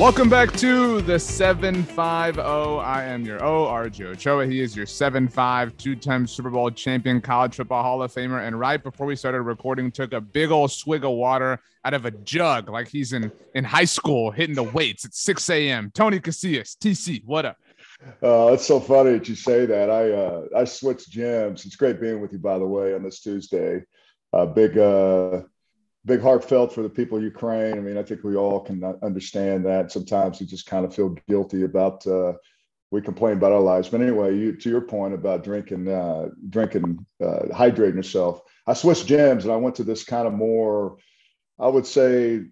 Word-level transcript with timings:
Welcome 0.00 0.30
back 0.30 0.52
to 0.52 1.02
the 1.02 1.16
75O. 1.16 2.82
I 2.82 3.04
am 3.04 3.22
your 3.22 3.44
O, 3.44 3.66
RJ 3.66 4.06
Ochoa. 4.06 4.46
He 4.46 4.60
is 4.60 4.74
your 4.74 4.86
7'5, 4.86 5.76
two 5.76 5.94
time 5.94 6.26
Super 6.26 6.48
Bowl 6.48 6.70
champion, 6.70 7.20
college 7.20 7.56
football 7.56 7.82
Hall 7.82 8.02
of 8.02 8.10
Famer. 8.10 8.46
And 8.46 8.58
right 8.58 8.82
before 8.82 9.06
we 9.06 9.14
started 9.14 9.42
recording, 9.42 9.90
took 9.90 10.14
a 10.14 10.20
big 10.22 10.50
old 10.50 10.72
swig 10.72 11.04
of 11.04 11.10
water 11.10 11.60
out 11.84 11.92
of 11.92 12.06
a 12.06 12.12
jug 12.12 12.70
like 12.70 12.88
he's 12.88 13.12
in, 13.12 13.30
in 13.54 13.62
high 13.62 13.84
school 13.84 14.30
hitting 14.30 14.54
the 14.54 14.62
weights 14.62 15.04
at 15.04 15.12
6 15.12 15.50
a.m. 15.50 15.90
Tony 15.92 16.18
Casillas, 16.18 16.78
TC, 16.78 17.22
what 17.26 17.44
up? 17.44 17.58
Uh, 18.22 18.52
it's 18.54 18.66
so 18.66 18.80
funny 18.80 19.18
that 19.18 19.28
you 19.28 19.34
say 19.34 19.66
that. 19.66 19.90
I 19.90 20.12
uh, 20.12 20.44
I 20.56 20.64
switched 20.64 21.12
gyms. 21.12 21.66
It's 21.66 21.76
great 21.76 22.00
being 22.00 22.22
with 22.22 22.32
you, 22.32 22.38
by 22.38 22.58
the 22.58 22.66
way, 22.66 22.94
on 22.94 23.02
this 23.02 23.20
Tuesday. 23.20 23.84
Uh, 24.32 24.46
big 24.46 24.78
uh, 24.78 25.42
big 26.04 26.20
heartfelt 26.20 26.72
for 26.72 26.82
the 26.82 26.88
people 26.88 27.18
of 27.18 27.24
Ukraine. 27.24 27.74
I 27.74 27.80
mean, 27.80 27.98
I 27.98 28.02
think 28.02 28.24
we 28.24 28.36
all 28.36 28.60
can 28.60 28.82
understand 29.02 29.66
that. 29.66 29.92
Sometimes 29.92 30.40
we 30.40 30.46
just 30.46 30.66
kind 30.66 30.84
of 30.84 30.94
feel 30.94 31.16
guilty 31.28 31.64
about 31.64 32.06
uh, 32.06 32.34
we 32.90 33.00
complain 33.00 33.34
about 33.34 33.52
our 33.52 33.60
lives. 33.60 33.88
But 33.88 34.00
anyway, 34.00 34.36
you, 34.36 34.56
to 34.56 34.68
your 34.68 34.80
point 34.80 35.14
about 35.14 35.44
drinking, 35.44 35.88
uh, 35.88 36.28
drinking, 36.48 37.06
uh, 37.22 37.42
hydrating 37.52 37.94
yourself. 37.94 38.42
I 38.66 38.74
switched 38.74 39.06
gyms 39.06 39.42
and 39.42 39.52
I 39.52 39.56
went 39.56 39.76
to 39.76 39.84
this 39.84 40.04
kind 40.04 40.26
of 40.26 40.32
more, 40.32 40.96
I 41.58 41.68
would 41.68 41.86
say, 41.86 42.42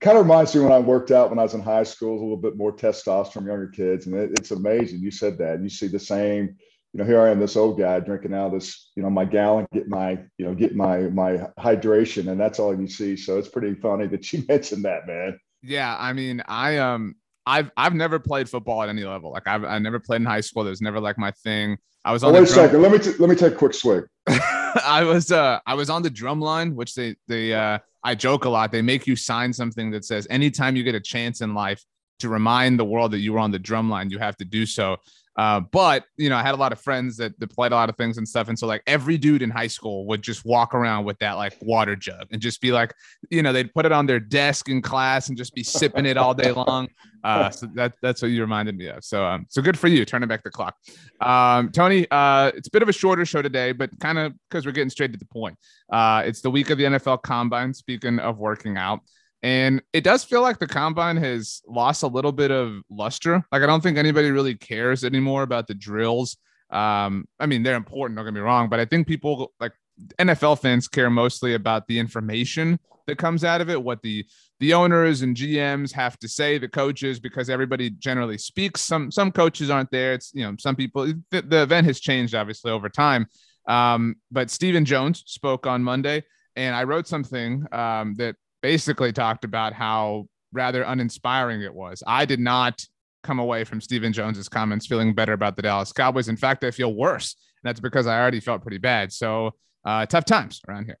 kind 0.00 0.16
of 0.18 0.24
reminds 0.24 0.54
me 0.54 0.62
when 0.62 0.72
I 0.72 0.78
worked 0.78 1.10
out 1.10 1.30
when 1.30 1.38
I 1.38 1.42
was 1.42 1.54
in 1.54 1.60
high 1.60 1.82
school, 1.82 2.12
a 2.12 2.20
little 2.20 2.36
bit 2.36 2.56
more 2.56 2.74
testosterone 2.74 3.46
younger 3.46 3.68
kids. 3.68 4.06
And 4.06 4.14
it, 4.14 4.30
it's 4.38 4.52
amazing. 4.52 5.00
You 5.00 5.10
said 5.10 5.36
that. 5.38 5.56
And 5.56 5.64
you 5.64 5.70
see 5.70 5.88
the 5.88 5.98
same 5.98 6.56
you 6.92 6.98
know, 6.98 7.04
here 7.04 7.20
I 7.20 7.30
am, 7.30 7.40
this 7.40 7.56
old 7.56 7.78
guy 7.78 8.00
drinking 8.00 8.34
out 8.34 8.46
of 8.46 8.52
this, 8.52 8.90
you 8.96 9.02
know, 9.02 9.10
my 9.10 9.24
gallon, 9.24 9.66
get 9.72 9.88
my, 9.88 10.12
you 10.38 10.46
know, 10.46 10.54
get 10.54 10.74
my 10.74 11.00
my 11.02 11.48
hydration, 11.58 12.30
and 12.30 12.40
that's 12.40 12.58
all 12.58 12.78
you 12.78 12.88
see. 12.88 13.16
So 13.16 13.38
it's 13.38 13.48
pretty 13.48 13.74
funny 13.74 14.06
that 14.06 14.32
you 14.32 14.44
mentioned 14.48 14.84
that, 14.84 15.06
man. 15.06 15.38
Yeah, 15.62 15.96
I 15.98 16.12
mean, 16.12 16.42
I 16.46 16.78
um, 16.78 17.16
I've 17.44 17.70
I've 17.76 17.94
never 17.94 18.18
played 18.18 18.48
football 18.48 18.82
at 18.82 18.88
any 18.88 19.04
level. 19.04 19.32
Like 19.32 19.46
I've 19.46 19.64
I 19.64 19.78
never 19.78 20.00
played 20.00 20.20
in 20.20 20.26
high 20.26 20.40
school. 20.40 20.66
It 20.66 20.70
was 20.70 20.80
never 20.80 21.00
like 21.00 21.18
my 21.18 21.30
thing. 21.30 21.78
I 22.04 22.12
was 22.12 22.22
on. 22.22 22.30
Oh, 22.30 22.34
wait 22.34 22.44
a 22.44 22.46
second. 22.46 22.82
Let 22.82 22.92
me 22.92 22.98
t- 22.98 23.14
let 23.18 23.28
me 23.28 23.36
take 23.36 23.52
a 23.52 23.56
quick 23.56 23.74
swig. 23.74 24.04
I 24.28 25.04
was 25.04 25.32
uh 25.32 25.60
I 25.66 25.74
was 25.74 25.90
on 25.90 26.02
the 26.02 26.10
drum 26.10 26.40
line, 26.40 26.74
which 26.74 26.94
they 26.94 27.16
they 27.28 27.52
uh 27.52 27.78
I 28.02 28.14
joke 28.14 28.44
a 28.44 28.48
lot. 28.48 28.72
They 28.72 28.82
make 28.82 29.06
you 29.06 29.16
sign 29.16 29.52
something 29.52 29.90
that 29.90 30.04
says 30.04 30.26
anytime 30.30 30.76
you 30.76 30.82
get 30.82 30.94
a 30.94 31.00
chance 31.00 31.40
in 31.40 31.54
life 31.54 31.82
to 32.20 32.28
remind 32.28 32.78
the 32.78 32.84
world 32.84 33.10
that 33.12 33.18
you 33.18 33.32
were 33.32 33.38
on 33.38 33.50
the 33.50 33.58
drum 33.58 33.90
line, 33.90 34.10
you 34.10 34.18
have 34.18 34.36
to 34.38 34.44
do 34.44 34.66
so. 34.66 34.96
Uh, 35.36 35.60
but 35.60 36.04
you 36.16 36.30
know, 36.30 36.36
I 36.36 36.42
had 36.42 36.54
a 36.54 36.58
lot 36.58 36.72
of 36.72 36.80
friends 36.80 37.16
that, 37.18 37.38
that 37.40 37.48
played 37.48 37.72
a 37.72 37.74
lot 37.74 37.88
of 37.88 37.96
things 37.96 38.18
and 38.18 38.26
stuff, 38.26 38.48
and 38.48 38.58
so 38.58 38.66
like 38.66 38.82
every 38.86 39.18
dude 39.18 39.42
in 39.42 39.50
high 39.50 39.66
school 39.66 40.06
would 40.06 40.22
just 40.22 40.44
walk 40.44 40.74
around 40.74 41.04
with 41.04 41.18
that 41.18 41.32
like 41.32 41.54
water 41.60 41.94
jug 41.96 42.26
and 42.30 42.40
just 42.40 42.60
be 42.60 42.72
like, 42.72 42.94
you 43.30 43.42
know, 43.42 43.52
they'd 43.52 43.72
put 43.72 43.84
it 43.84 43.92
on 43.92 44.06
their 44.06 44.20
desk 44.20 44.68
in 44.68 44.80
class 44.80 45.28
and 45.28 45.36
just 45.36 45.54
be 45.54 45.62
sipping 45.62 46.06
it 46.06 46.16
all 46.16 46.34
day 46.34 46.52
long. 46.52 46.88
Uh, 47.22 47.50
so 47.50 47.66
that 47.74 47.92
that's 48.00 48.22
what 48.22 48.30
you 48.30 48.40
reminded 48.40 48.76
me 48.76 48.86
of. 48.86 49.04
So 49.04 49.24
um, 49.24 49.46
so 49.48 49.60
good 49.60 49.78
for 49.78 49.88
you, 49.88 50.04
turning 50.04 50.28
back 50.28 50.44
the 50.44 50.50
clock. 50.50 50.76
Um, 51.20 51.70
Tony, 51.72 52.06
uh, 52.10 52.52
it's 52.54 52.68
a 52.68 52.70
bit 52.70 52.82
of 52.82 52.88
a 52.88 52.92
shorter 52.92 53.24
show 53.24 53.42
today, 53.42 53.72
but 53.72 53.90
kind 53.98 54.18
of 54.18 54.32
because 54.48 54.64
we're 54.64 54.72
getting 54.72 54.90
straight 54.90 55.12
to 55.12 55.18
the 55.18 55.26
point. 55.26 55.58
Uh, 55.90 56.22
it's 56.24 56.40
the 56.40 56.50
week 56.50 56.70
of 56.70 56.78
the 56.78 56.84
NFL 56.84 57.22
Combine. 57.22 57.74
Speaking 57.74 58.18
of 58.20 58.38
working 58.38 58.76
out. 58.76 59.00
And 59.46 59.80
it 59.92 60.02
does 60.02 60.24
feel 60.24 60.42
like 60.42 60.58
the 60.58 60.66
combine 60.66 61.16
has 61.18 61.62
lost 61.68 62.02
a 62.02 62.08
little 62.08 62.32
bit 62.32 62.50
of 62.50 62.80
luster. 62.90 63.46
Like 63.52 63.62
I 63.62 63.66
don't 63.66 63.80
think 63.80 63.96
anybody 63.96 64.32
really 64.32 64.56
cares 64.56 65.04
anymore 65.04 65.44
about 65.44 65.68
the 65.68 65.74
drills. 65.74 66.36
Um, 66.68 67.28
I 67.38 67.46
mean, 67.46 67.62
they're 67.62 67.76
important, 67.76 68.16
don't 68.16 68.24
get 68.24 68.34
me 68.34 68.40
wrong, 68.40 68.68
but 68.68 68.80
I 68.80 68.84
think 68.86 69.06
people 69.06 69.52
like 69.60 69.70
NFL 70.18 70.58
fans 70.58 70.88
care 70.88 71.10
mostly 71.10 71.54
about 71.54 71.86
the 71.86 71.96
information 72.00 72.80
that 73.06 73.18
comes 73.18 73.44
out 73.44 73.60
of 73.60 73.70
it, 73.70 73.80
what 73.80 74.02
the 74.02 74.26
the 74.58 74.74
owners 74.74 75.22
and 75.22 75.36
GMs 75.36 75.92
have 75.92 76.18
to 76.18 76.28
say, 76.28 76.58
the 76.58 76.66
coaches, 76.66 77.20
because 77.20 77.48
everybody 77.48 77.90
generally 77.90 78.38
speaks. 78.38 78.80
Some 78.80 79.12
some 79.12 79.30
coaches 79.30 79.70
aren't 79.70 79.92
there. 79.92 80.14
It's 80.14 80.32
you 80.34 80.42
know 80.42 80.56
some 80.58 80.74
people. 80.74 81.06
The, 81.30 81.42
the 81.42 81.62
event 81.62 81.86
has 81.86 82.00
changed 82.00 82.34
obviously 82.34 82.72
over 82.72 82.88
time. 82.88 83.26
Um, 83.68 84.16
but 84.32 84.50
Stephen 84.50 84.84
Jones 84.84 85.22
spoke 85.26 85.68
on 85.68 85.84
Monday, 85.84 86.24
and 86.56 86.74
I 86.74 86.82
wrote 86.82 87.06
something 87.06 87.64
um, 87.70 88.16
that 88.16 88.34
basically 88.62 89.12
talked 89.12 89.44
about 89.44 89.72
how 89.72 90.26
rather 90.52 90.82
uninspiring 90.82 91.62
it 91.62 91.74
was. 91.74 92.02
I 92.06 92.24
did 92.24 92.40
not 92.40 92.84
come 93.22 93.38
away 93.38 93.64
from 93.64 93.80
Stephen 93.80 94.12
Jones's 94.12 94.48
comments 94.48 94.86
feeling 94.86 95.14
better 95.14 95.32
about 95.32 95.56
the 95.56 95.62
Dallas 95.62 95.92
Cowboys. 95.92 96.28
In 96.28 96.36
fact, 96.36 96.64
I 96.64 96.70
feel 96.70 96.94
worse. 96.94 97.36
And 97.62 97.68
that's 97.68 97.80
because 97.80 98.06
I 98.06 98.20
already 98.20 98.40
felt 98.40 98.62
pretty 98.62 98.78
bad. 98.78 99.12
So 99.12 99.52
uh, 99.84 100.06
tough 100.06 100.24
times 100.24 100.60
around 100.68 100.86
here. 100.86 100.98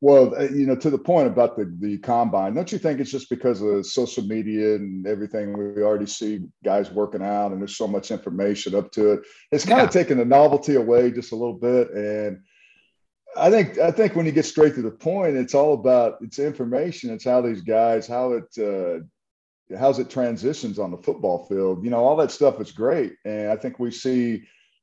Well, 0.00 0.34
uh, 0.38 0.44
you 0.44 0.64
know, 0.66 0.76
to 0.76 0.90
the 0.90 0.98
point 0.98 1.26
about 1.26 1.56
the 1.56 1.74
the 1.80 1.98
combine, 1.98 2.54
don't 2.54 2.70
you 2.70 2.78
think 2.78 3.00
it's 3.00 3.10
just 3.10 3.28
because 3.28 3.60
of 3.60 3.84
social 3.84 4.24
media 4.24 4.76
and 4.76 5.06
everything? 5.06 5.58
We 5.58 5.82
already 5.82 6.06
see 6.06 6.44
guys 6.64 6.90
working 6.90 7.22
out, 7.22 7.50
and 7.50 7.60
there's 7.60 7.76
so 7.76 7.88
much 7.88 8.12
information 8.12 8.76
up 8.76 8.92
to 8.92 9.12
it. 9.12 9.20
It's 9.50 9.64
kind 9.64 9.78
yeah. 9.78 9.84
of 9.84 9.90
taking 9.90 10.18
the 10.18 10.24
novelty 10.24 10.76
away 10.76 11.10
just 11.10 11.32
a 11.32 11.36
little 11.36 11.58
bit, 11.58 11.90
and 11.90 12.38
I 13.38 13.50
think 13.50 13.78
I 13.78 13.90
think 13.90 14.14
when 14.14 14.26
you 14.26 14.32
get 14.32 14.44
straight 14.44 14.74
to 14.74 14.82
the 14.82 14.90
point, 14.90 15.36
it's 15.36 15.54
all 15.54 15.74
about 15.74 16.18
it's 16.20 16.38
information. 16.38 17.10
It's 17.10 17.24
how 17.24 17.40
these 17.40 17.62
guys, 17.62 18.06
how 18.06 18.32
it 18.32 18.58
uh, 18.58 19.04
how's 19.78 19.98
it 19.98 20.10
transitions 20.10 20.78
on 20.78 20.90
the 20.90 20.98
football 20.98 21.46
field. 21.46 21.84
You 21.84 21.90
know, 21.90 22.04
all 22.04 22.16
that 22.16 22.30
stuff 22.30 22.60
is 22.60 22.72
great, 22.72 23.14
and 23.24 23.50
I 23.50 23.56
think 23.56 23.78
we 23.78 23.90
see. 23.90 24.34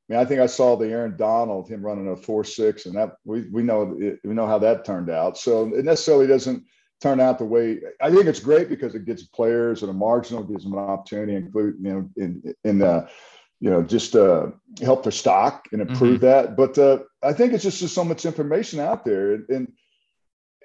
I 0.08 0.12
mean, 0.12 0.20
I 0.20 0.24
think 0.24 0.40
I 0.40 0.46
saw 0.46 0.76
the 0.76 0.88
Aaron 0.88 1.16
Donald 1.16 1.68
him 1.68 1.84
running 1.84 2.08
a 2.08 2.16
four 2.16 2.44
six, 2.44 2.86
and 2.86 2.96
that 2.96 3.16
we 3.24 3.42
we 3.50 3.62
know 3.62 3.84
we 4.24 4.34
know 4.34 4.46
how 4.46 4.58
that 4.58 4.84
turned 4.84 5.10
out. 5.10 5.36
So 5.36 5.74
it 5.74 5.84
necessarily 5.84 6.26
doesn't 6.26 6.64
turn 7.00 7.20
out 7.20 7.38
the 7.38 7.44
way 7.44 7.80
I 8.00 8.10
think 8.10 8.26
it's 8.26 8.40
great 8.40 8.68
because 8.68 8.94
it 8.94 9.04
gets 9.04 9.24
players 9.24 9.82
and 9.82 9.90
a 9.90 9.94
marginal 9.94 10.44
gives 10.44 10.64
them 10.64 10.72
an 10.72 10.78
opportunity, 10.78 11.34
include 11.34 11.76
you 11.80 11.92
know 11.92 12.10
in 12.16 12.54
in 12.64 12.78
the 12.78 13.08
you 13.60 13.70
know, 13.70 13.82
just 13.82 14.14
uh, 14.14 14.48
help 14.82 15.02
their 15.02 15.12
stock 15.12 15.68
and 15.72 15.80
improve 15.80 16.20
mm-hmm. 16.20 16.26
that. 16.26 16.56
But 16.56 16.78
uh, 16.78 16.98
I 17.26 17.32
think 17.32 17.52
it's 17.52 17.64
just, 17.64 17.80
just 17.80 17.94
so 17.94 18.04
much 18.04 18.24
information 18.24 18.80
out 18.80 19.04
there, 19.04 19.34
and, 19.34 19.72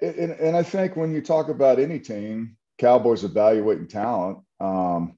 and 0.01 0.31
and 0.31 0.55
I 0.55 0.63
think 0.63 0.95
when 0.95 1.13
you 1.13 1.22
talk 1.22 1.49
about 1.49 1.79
any 1.79 1.99
team, 1.99 2.57
Cowboys 2.77 3.23
evaluating 3.23 3.88
talent, 3.88 4.39
um, 4.59 5.17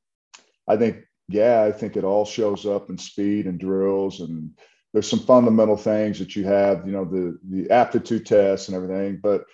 I 0.68 0.78
think 0.78 1.04
yeah, 1.28 1.64
I 1.64 1.72
think 1.72 1.98
it 1.98 2.04
all 2.04 2.26
shows 2.26 2.66
up 2.66 2.90
in 2.90 2.98
speed 2.98 3.46
and 3.46 3.60
drills, 3.60 4.22
and 4.22 4.52
there's 4.94 5.10
some 5.10 5.20
fundamental 5.20 5.78
things 5.78 6.20
that 6.20 6.36
you 6.36 6.46
have, 6.46 6.86
you 6.86 6.94
know, 6.94 7.06
the 7.06 7.38
the 7.50 7.72
aptitude 7.72 8.26
tests 8.26 8.68
and 8.68 8.76
everything. 8.76 9.20
But 9.22 9.46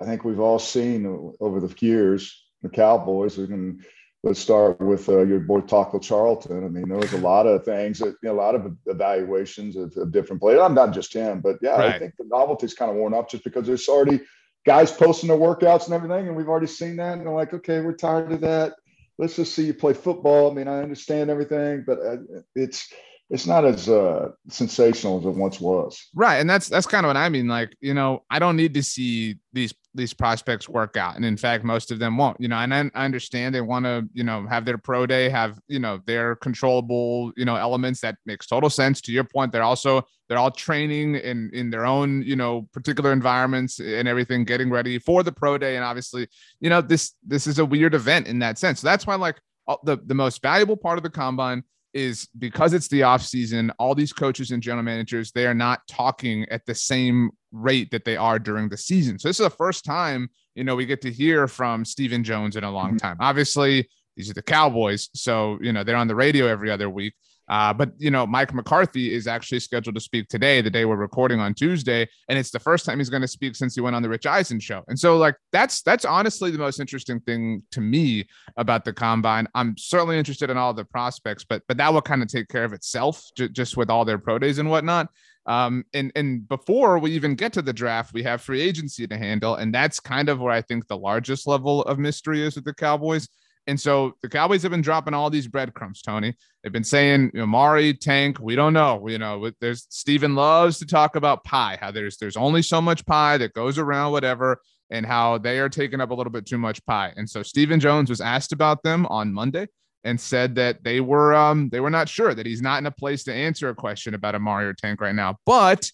I 0.00 0.04
think 0.04 0.24
we've 0.24 0.40
all 0.40 0.58
seen 0.58 1.34
over 1.40 1.60
the 1.60 1.74
years 1.80 2.42
the 2.62 2.68
Cowboys 2.68 3.38
are 3.38 3.46
going 3.46 3.82
let's 4.22 4.38
start 4.38 4.80
with 4.80 5.08
uh, 5.08 5.22
your 5.22 5.40
boy 5.40 5.60
Taco 5.60 5.98
Charlton. 5.98 6.64
I 6.64 6.68
mean, 6.68 6.88
there 6.88 6.98
was 6.98 7.12
a 7.12 7.18
lot 7.18 7.46
of 7.46 7.64
things 7.64 7.98
that 7.98 8.16
you 8.22 8.28
know, 8.28 8.32
a 8.32 8.34
lot 8.34 8.54
of 8.54 8.76
evaluations 8.86 9.76
of, 9.76 9.96
of 9.96 10.12
different 10.12 10.40
players. 10.40 10.60
I'm 10.60 10.74
not 10.74 10.92
just 10.92 11.12
him, 11.12 11.40
but 11.40 11.56
yeah, 11.60 11.72
right. 11.72 11.94
I 11.94 11.98
think 11.98 12.14
the 12.16 12.24
novelty's 12.24 12.74
kind 12.74 12.90
of 12.90 12.96
worn 12.96 13.14
off 13.14 13.28
just 13.28 13.44
because 13.44 13.66
there's 13.66 13.88
already 13.88 14.20
guys 14.64 14.92
posting 14.92 15.28
their 15.28 15.38
workouts 15.38 15.86
and 15.86 15.94
everything, 15.94 16.28
and 16.28 16.36
we've 16.36 16.48
already 16.48 16.68
seen 16.68 16.96
that. 16.96 17.14
And 17.14 17.26
they're 17.26 17.34
like, 17.34 17.52
okay, 17.52 17.80
we're 17.80 17.94
tired 17.94 18.32
of 18.32 18.40
that. 18.42 18.74
Let's 19.18 19.36
just 19.36 19.54
see 19.54 19.64
you 19.66 19.74
play 19.74 19.92
football. 19.92 20.50
I 20.50 20.54
mean, 20.54 20.68
I 20.68 20.82
understand 20.82 21.28
everything, 21.30 21.84
but 21.86 21.98
uh, 21.98 22.16
it's 22.54 22.92
it's 23.32 23.46
not 23.46 23.64
as 23.64 23.88
uh, 23.88 24.28
sensational 24.50 25.18
as 25.18 25.24
it 25.24 25.30
once 25.30 25.58
was. 25.58 25.98
Right, 26.14 26.36
and 26.36 26.48
that's 26.48 26.68
that's 26.68 26.86
kind 26.86 27.06
of 27.06 27.08
what 27.08 27.16
I 27.16 27.30
mean. 27.30 27.48
Like, 27.48 27.74
you 27.80 27.94
know, 27.94 28.24
I 28.30 28.38
don't 28.38 28.56
need 28.56 28.74
to 28.74 28.82
see 28.82 29.38
these 29.54 29.72
these 29.94 30.12
prospects 30.12 30.68
work 30.68 30.98
out, 30.98 31.16
and 31.16 31.24
in 31.24 31.38
fact, 31.38 31.64
most 31.64 31.90
of 31.90 31.98
them 31.98 32.18
won't. 32.18 32.38
You 32.38 32.48
know, 32.48 32.56
and 32.56 32.74
I, 32.74 32.90
I 32.94 33.06
understand 33.06 33.54
they 33.54 33.62
want 33.62 33.86
to, 33.86 34.06
you 34.12 34.22
know, 34.22 34.46
have 34.46 34.66
their 34.66 34.76
pro 34.76 35.06
day, 35.06 35.30
have 35.30 35.58
you 35.66 35.78
know 35.78 35.98
their 36.04 36.36
controllable, 36.36 37.32
you 37.34 37.46
know, 37.46 37.56
elements 37.56 38.02
that 38.02 38.16
makes 38.26 38.46
total 38.46 38.68
sense. 38.68 39.00
To 39.00 39.12
your 39.12 39.24
point, 39.24 39.50
they're 39.50 39.62
also 39.62 40.02
they're 40.28 40.38
all 40.38 40.50
training 40.50 41.14
in 41.14 41.48
in 41.54 41.70
their 41.70 41.86
own, 41.86 42.22
you 42.24 42.36
know, 42.36 42.68
particular 42.74 43.12
environments 43.12 43.80
and 43.80 44.06
everything, 44.06 44.44
getting 44.44 44.68
ready 44.68 44.98
for 44.98 45.22
the 45.22 45.32
pro 45.32 45.56
day, 45.56 45.76
and 45.76 45.84
obviously, 45.86 46.28
you 46.60 46.68
know, 46.68 46.82
this 46.82 47.14
this 47.26 47.46
is 47.46 47.58
a 47.58 47.64
weird 47.64 47.94
event 47.94 48.26
in 48.26 48.40
that 48.40 48.58
sense. 48.58 48.80
So 48.80 48.88
that's 48.88 49.06
why, 49.06 49.14
like, 49.14 49.40
the 49.84 49.96
the 50.04 50.14
most 50.14 50.42
valuable 50.42 50.76
part 50.76 50.98
of 50.98 51.02
the 51.02 51.08
combine 51.10 51.64
is 51.94 52.28
because 52.38 52.72
it's 52.72 52.88
the 52.88 53.02
off 53.02 53.22
season, 53.22 53.72
all 53.78 53.94
these 53.94 54.12
coaches 54.12 54.50
and 54.50 54.62
general 54.62 54.82
managers, 54.82 55.32
they 55.32 55.46
are 55.46 55.54
not 55.54 55.80
talking 55.88 56.46
at 56.50 56.64
the 56.66 56.74
same 56.74 57.30
rate 57.52 57.90
that 57.90 58.04
they 58.04 58.16
are 58.16 58.38
during 58.38 58.68
the 58.68 58.76
season. 58.76 59.18
So 59.18 59.28
this 59.28 59.40
is 59.40 59.46
the 59.46 59.50
first 59.50 59.84
time, 59.84 60.28
you 60.54 60.64
know, 60.64 60.74
we 60.74 60.86
get 60.86 61.00
to 61.02 61.12
hear 61.12 61.46
from 61.48 61.84
Stephen 61.84 62.24
Jones 62.24 62.56
in 62.56 62.64
a 62.64 62.70
long 62.70 62.90
mm-hmm. 62.90 62.96
time. 62.98 63.16
Obviously, 63.20 63.88
these 64.16 64.30
are 64.30 64.34
the 64.34 64.42
Cowboys. 64.42 65.08
So, 65.14 65.58
you 65.60 65.72
know, 65.72 65.84
they're 65.84 65.96
on 65.96 66.08
the 66.08 66.14
radio 66.14 66.46
every 66.46 66.70
other 66.70 66.90
week. 66.90 67.14
Uh, 67.52 67.70
but 67.70 67.92
you 67.98 68.10
know, 68.10 68.26
Mike 68.26 68.54
McCarthy 68.54 69.12
is 69.12 69.26
actually 69.26 69.60
scheduled 69.60 69.94
to 69.94 70.00
speak 70.00 70.26
today, 70.28 70.62
the 70.62 70.70
day 70.70 70.86
we're 70.86 70.96
recording 70.96 71.38
on 71.38 71.52
Tuesday, 71.52 72.08
and 72.30 72.38
it's 72.38 72.50
the 72.50 72.58
first 72.58 72.86
time 72.86 72.96
he's 72.96 73.10
going 73.10 73.20
to 73.20 73.28
speak 73.28 73.54
since 73.54 73.74
he 73.74 73.82
went 73.82 73.94
on 73.94 74.00
the 74.00 74.08
Rich 74.08 74.24
Eisen 74.24 74.58
show. 74.58 74.82
And 74.88 74.98
so, 74.98 75.18
like, 75.18 75.36
that's 75.52 75.82
that's 75.82 76.06
honestly 76.06 76.50
the 76.50 76.56
most 76.56 76.80
interesting 76.80 77.20
thing 77.20 77.62
to 77.72 77.82
me 77.82 78.26
about 78.56 78.86
the 78.86 78.92
combine. 78.94 79.46
I'm 79.54 79.76
certainly 79.76 80.18
interested 80.18 80.48
in 80.48 80.56
all 80.56 80.72
the 80.72 80.86
prospects, 80.86 81.44
but 81.44 81.62
but 81.68 81.76
that 81.76 81.92
will 81.92 82.00
kind 82.00 82.22
of 82.22 82.28
take 82.28 82.48
care 82.48 82.64
of 82.64 82.72
itself 82.72 83.22
j- 83.36 83.50
just 83.50 83.76
with 83.76 83.90
all 83.90 84.06
their 84.06 84.16
pro 84.16 84.38
days 84.38 84.56
and 84.56 84.70
whatnot. 84.70 85.10
Um, 85.44 85.84
and 85.92 86.10
and 86.16 86.48
before 86.48 86.98
we 87.00 87.10
even 87.10 87.34
get 87.34 87.52
to 87.52 87.60
the 87.60 87.74
draft, 87.74 88.14
we 88.14 88.22
have 88.22 88.40
free 88.40 88.62
agency 88.62 89.06
to 89.06 89.18
handle, 89.18 89.56
and 89.56 89.74
that's 89.74 90.00
kind 90.00 90.30
of 90.30 90.40
where 90.40 90.54
I 90.54 90.62
think 90.62 90.88
the 90.88 90.96
largest 90.96 91.46
level 91.46 91.82
of 91.82 91.98
mystery 91.98 92.40
is 92.40 92.54
with 92.54 92.64
the 92.64 92.72
Cowboys. 92.72 93.28
And 93.66 93.80
so 93.80 94.14
the 94.22 94.28
Cowboys 94.28 94.62
have 94.62 94.72
been 94.72 94.82
dropping 94.82 95.14
all 95.14 95.30
these 95.30 95.46
breadcrumbs, 95.46 96.02
Tony. 96.02 96.34
They've 96.62 96.72
been 96.72 96.84
saying, 96.84 97.30
you 97.32 97.46
know, 97.46 97.92
Tank, 98.00 98.38
we 98.40 98.56
don't 98.56 98.72
know. 98.72 99.06
You 99.08 99.18
know, 99.18 99.50
there's 99.60 99.86
Stephen 99.88 100.34
loves 100.34 100.78
to 100.78 100.86
talk 100.86 101.16
about 101.16 101.44
pie, 101.44 101.78
how 101.80 101.90
there's 101.90 102.16
there's 102.16 102.36
only 102.36 102.62
so 102.62 102.80
much 102.80 103.06
pie 103.06 103.38
that 103.38 103.52
goes 103.52 103.78
around, 103.78 104.12
whatever, 104.12 104.60
and 104.90 105.06
how 105.06 105.38
they 105.38 105.58
are 105.60 105.68
taking 105.68 106.00
up 106.00 106.10
a 106.10 106.14
little 106.14 106.32
bit 106.32 106.46
too 106.46 106.58
much 106.58 106.84
pie. 106.86 107.12
And 107.16 107.28
so 107.28 107.42
Stephen 107.42 107.78
Jones 107.78 108.10
was 108.10 108.20
asked 108.20 108.52
about 108.52 108.82
them 108.82 109.06
on 109.06 109.32
Monday 109.32 109.68
and 110.04 110.20
said 110.20 110.56
that 110.56 110.82
they 110.82 111.00
were 111.00 111.32
um 111.32 111.68
they 111.68 111.78
were 111.78 111.90
not 111.90 112.08
sure 112.08 112.34
that 112.34 112.46
he's 112.46 112.62
not 112.62 112.78
in 112.78 112.86
a 112.86 112.90
place 112.90 113.22
to 113.24 113.32
answer 113.32 113.68
a 113.68 113.74
question 113.74 114.14
about 114.14 114.34
Amari 114.34 114.66
or 114.66 114.74
Tank 114.74 115.00
right 115.00 115.14
now. 115.14 115.36
But 115.46 115.88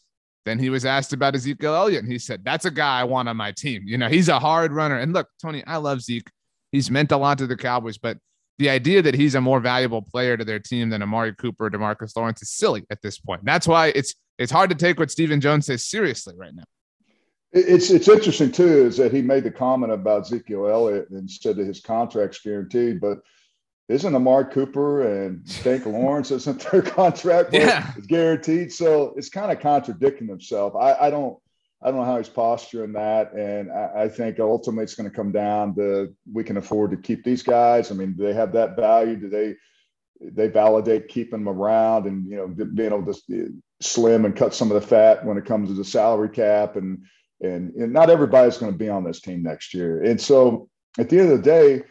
then 0.49 0.59
he 0.59 0.71
was 0.71 0.87
asked 0.87 1.12
about 1.12 1.35
Ezekiel 1.35 1.75
Elliott, 1.75 2.05
and 2.05 2.11
he 2.11 2.19
said, 2.19 2.43
That's 2.43 2.64
a 2.64 2.71
guy 2.71 3.00
I 3.00 3.05
want 3.05 3.29
on 3.29 3.37
my 3.37 3.53
team. 3.53 3.82
You 3.85 3.99
know, 3.99 4.09
he's 4.09 4.31
a 4.31 4.38
hard 4.38 4.73
runner. 4.73 4.99
And 4.99 5.12
look, 5.12 5.29
Tony, 5.43 5.62
I 5.67 5.76
love 5.76 6.00
Zeke. 6.00 6.31
He's 6.73 6.91
meant 6.91 7.12
a 7.12 7.17
lot 7.17 7.38
to 7.38 7.47
the 7.47 7.56
Cowboys, 7.56 7.99
but 7.99 8.19
the 8.59 8.69
idea 8.69 9.00
that 9.03 9.15
he's 9.15 9.35
a 9.35 9.41
more 9.41 9.61
valuable 9.61 10.03
player 10.03 10.37
to 10.37 10.44
their 10.44 10.59
team 10.59 10.91
than 10.91 11.03
Amari 11.03 11.35
Cooper 11.35 11.67
or 11.67 11.70
Demarcus 11.70 12.17
Lawrence 12.17 12.43
is 12.43 12.50
silly 12.50 12.85
at 12.91 13.00
this 13.03 13.19
point. 13.19 13.44
That's 13.44 13.69
why 13.69 13.88
it's 13.88 14.15
it's 14.38 14.53
hard 14.53 14.70
to 14.70 14.76
take 14.76 14.99
what 14.99 15.11
Stephen 15.11 15.41
Jones 15.41 15.67
says 15.67 15.85
seriously 15.85 16.35
right 16.37 16.55
now. 16.55 16.65
It's 17.53 17.91
it's 17.91 18.09
interesting 18.09 18.53
too 18.53 18.87
is 18.87 18.97
that 18.99 19.12
he 19.12 19.23
made 19.23 19.44
the 19.44 19.50
comment 19.50 19.93
about 19.93 20.23
Ezekiel 20.23 20.69
Elliott 20.69 21.09
and 21.11 21.31
said 21.31 21.56
that 21.56 21.67
his 21.67 21.81
contract's 21.81 22.41
guaranteed, 22.41 23.00
but 23.00 23.21
isn't 23.88 24.14
Amari 24.14 24.53
Cooper 24.53 25.25
and 25.25 25.47
Tank 25.62 25.87
Lawrence 25.87 26.31
isn't 26.31 26.61
their 26.71 26.82
contract 26.82 27.55
yeah. 27.55 27.93
guaranteed? 28.06 28.73
So 28.73 29.14
it's 29.17 29.31
kind 29.31 29.50
of 29.50 29.61
contradicting 29.61 30.29
himself. 30.29 30.76
I, 30.76 30.94
I 30.94 31.11
don't 31.11 31.38
I 31.83 31.91
don't 31.91 32.01
know 32.01 32.05
how 32.05 32.19
he's 32.19 32.29
posturing 32.29 32.93
that. 32.95 33.33
And 33.35 33.71
I, 33.71 34.05
I, 34.05 34.09
think 34.09 34.41
ultimately 34.41 34.83
it's 34.83 34.97
going 34.97 35.09
to 35.09 35.15
come 35.15 35.31
down 35.31 35.77
to 35.77 36.13
we 36.33 36.43
can 36.43 36.57
afford 36.57 36.91
to 36.91 36.97
keep 36.97 37.23
these 37.23 37.43
guys. 37.43 37.91
I 37.91 37.95
mean, 37.95 38.15
do 38.15 38.25
they 38.25 38.35
have 38.35 38.53
that 38.53 38.75
value? 38.75 39.17
Do 39.17 39.29
they 39.29 39.55
they 40.21 40.49
validate 40.49 41.07
keeping 41.07 41.45
them 41.45 41.49
around 41.49 42.07
and 42.07 42.29
you 42.29 42.37
know 42.37 42.49
being 42.49 42.93
able 42.93 43.13
to 43.13 43.53
slim 43.81 44.25
and 44.25 44.35
cut 44.35 44.53
some 44.53 44.71
of 44.71 44.81
the 44.81 44.87
fat 44.87 45.25
when 45.25 45.39
it 45.39 45.47
comes 45.47 45.69
to 45.69 45.75
the 45.75 45.85
salary 45.85 46.29
cap 46.29 46.75
and 46.75 47.05
and, 47.41 47.73
and 47.75 47.93
not 47.93 48.11
everybody's 48.11 48.59
going 48.59 48.73
to 48.73 48.79
be 48.79 48.89
on 48.89 49.05
this 49.05 49.21
team 49.21 49.45
next 49.45 49.73
year. 49.73 50.03
And 50.03 50.21
so 50.21 50.69
at 50.99 51.09
the 51.09 51.21
end 51.21 51.31
of 51.31 51.39
the 51.39 51.45
day, 51.45 51.83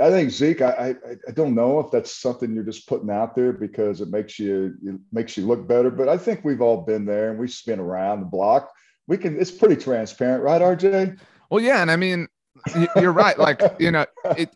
I 0.00 0.10
think 0.10 0.30
Zeke. 0.30 0.62
I, 0.62 0.94
I, 1.04 1.12
I 1.26 1.32
don't 1.32 1.56
know 1.56 1.80
if 1.80 1.90
that's 1.90 2.14
something 2.14 2.54
you're 2.54 2.62
just 2.62 2.86
putting 2.86 3.10
out 3.10 3.34
there 3.34 3.52
because 3.52 4.00
it 4.00 4.10
makes 4.10 4.38
you 4.38 4.76
it 4.84 5.00
makes 5.10 5.36
you 5.36 5.44
look 5.44 5.66
better. 5.66 5.90
But 5.90 6.08
I 6.08 6.16
think 6.16 6.44
we've 6.44 6.62
all 6.62 6.82
been 6.82 7.04
there 7.04 7.30
and 7.30 7.38
we've 7.40 7.52
been 7.66 7.80
around 7.80 8.20
the 8.20 8.26
block 8.26 8.70
we 9.08 9.18
can 9.18 9.38
it's 9.40 9.50
pretty 9.50 9.76
transparent 9.76 10.42
right 10.44 10.62
rj 10.62 11.18
well 11.50 11.60
yeah 11.60 11.82
and 11.82 11.90
i 11.90 11.96
mean 11.96 12.28
you're 12.96 13.12
right 13.12 13.38
like 13.38 13.60
you 13.80 13.90
know 13.90 14.06
it 14.36 14.50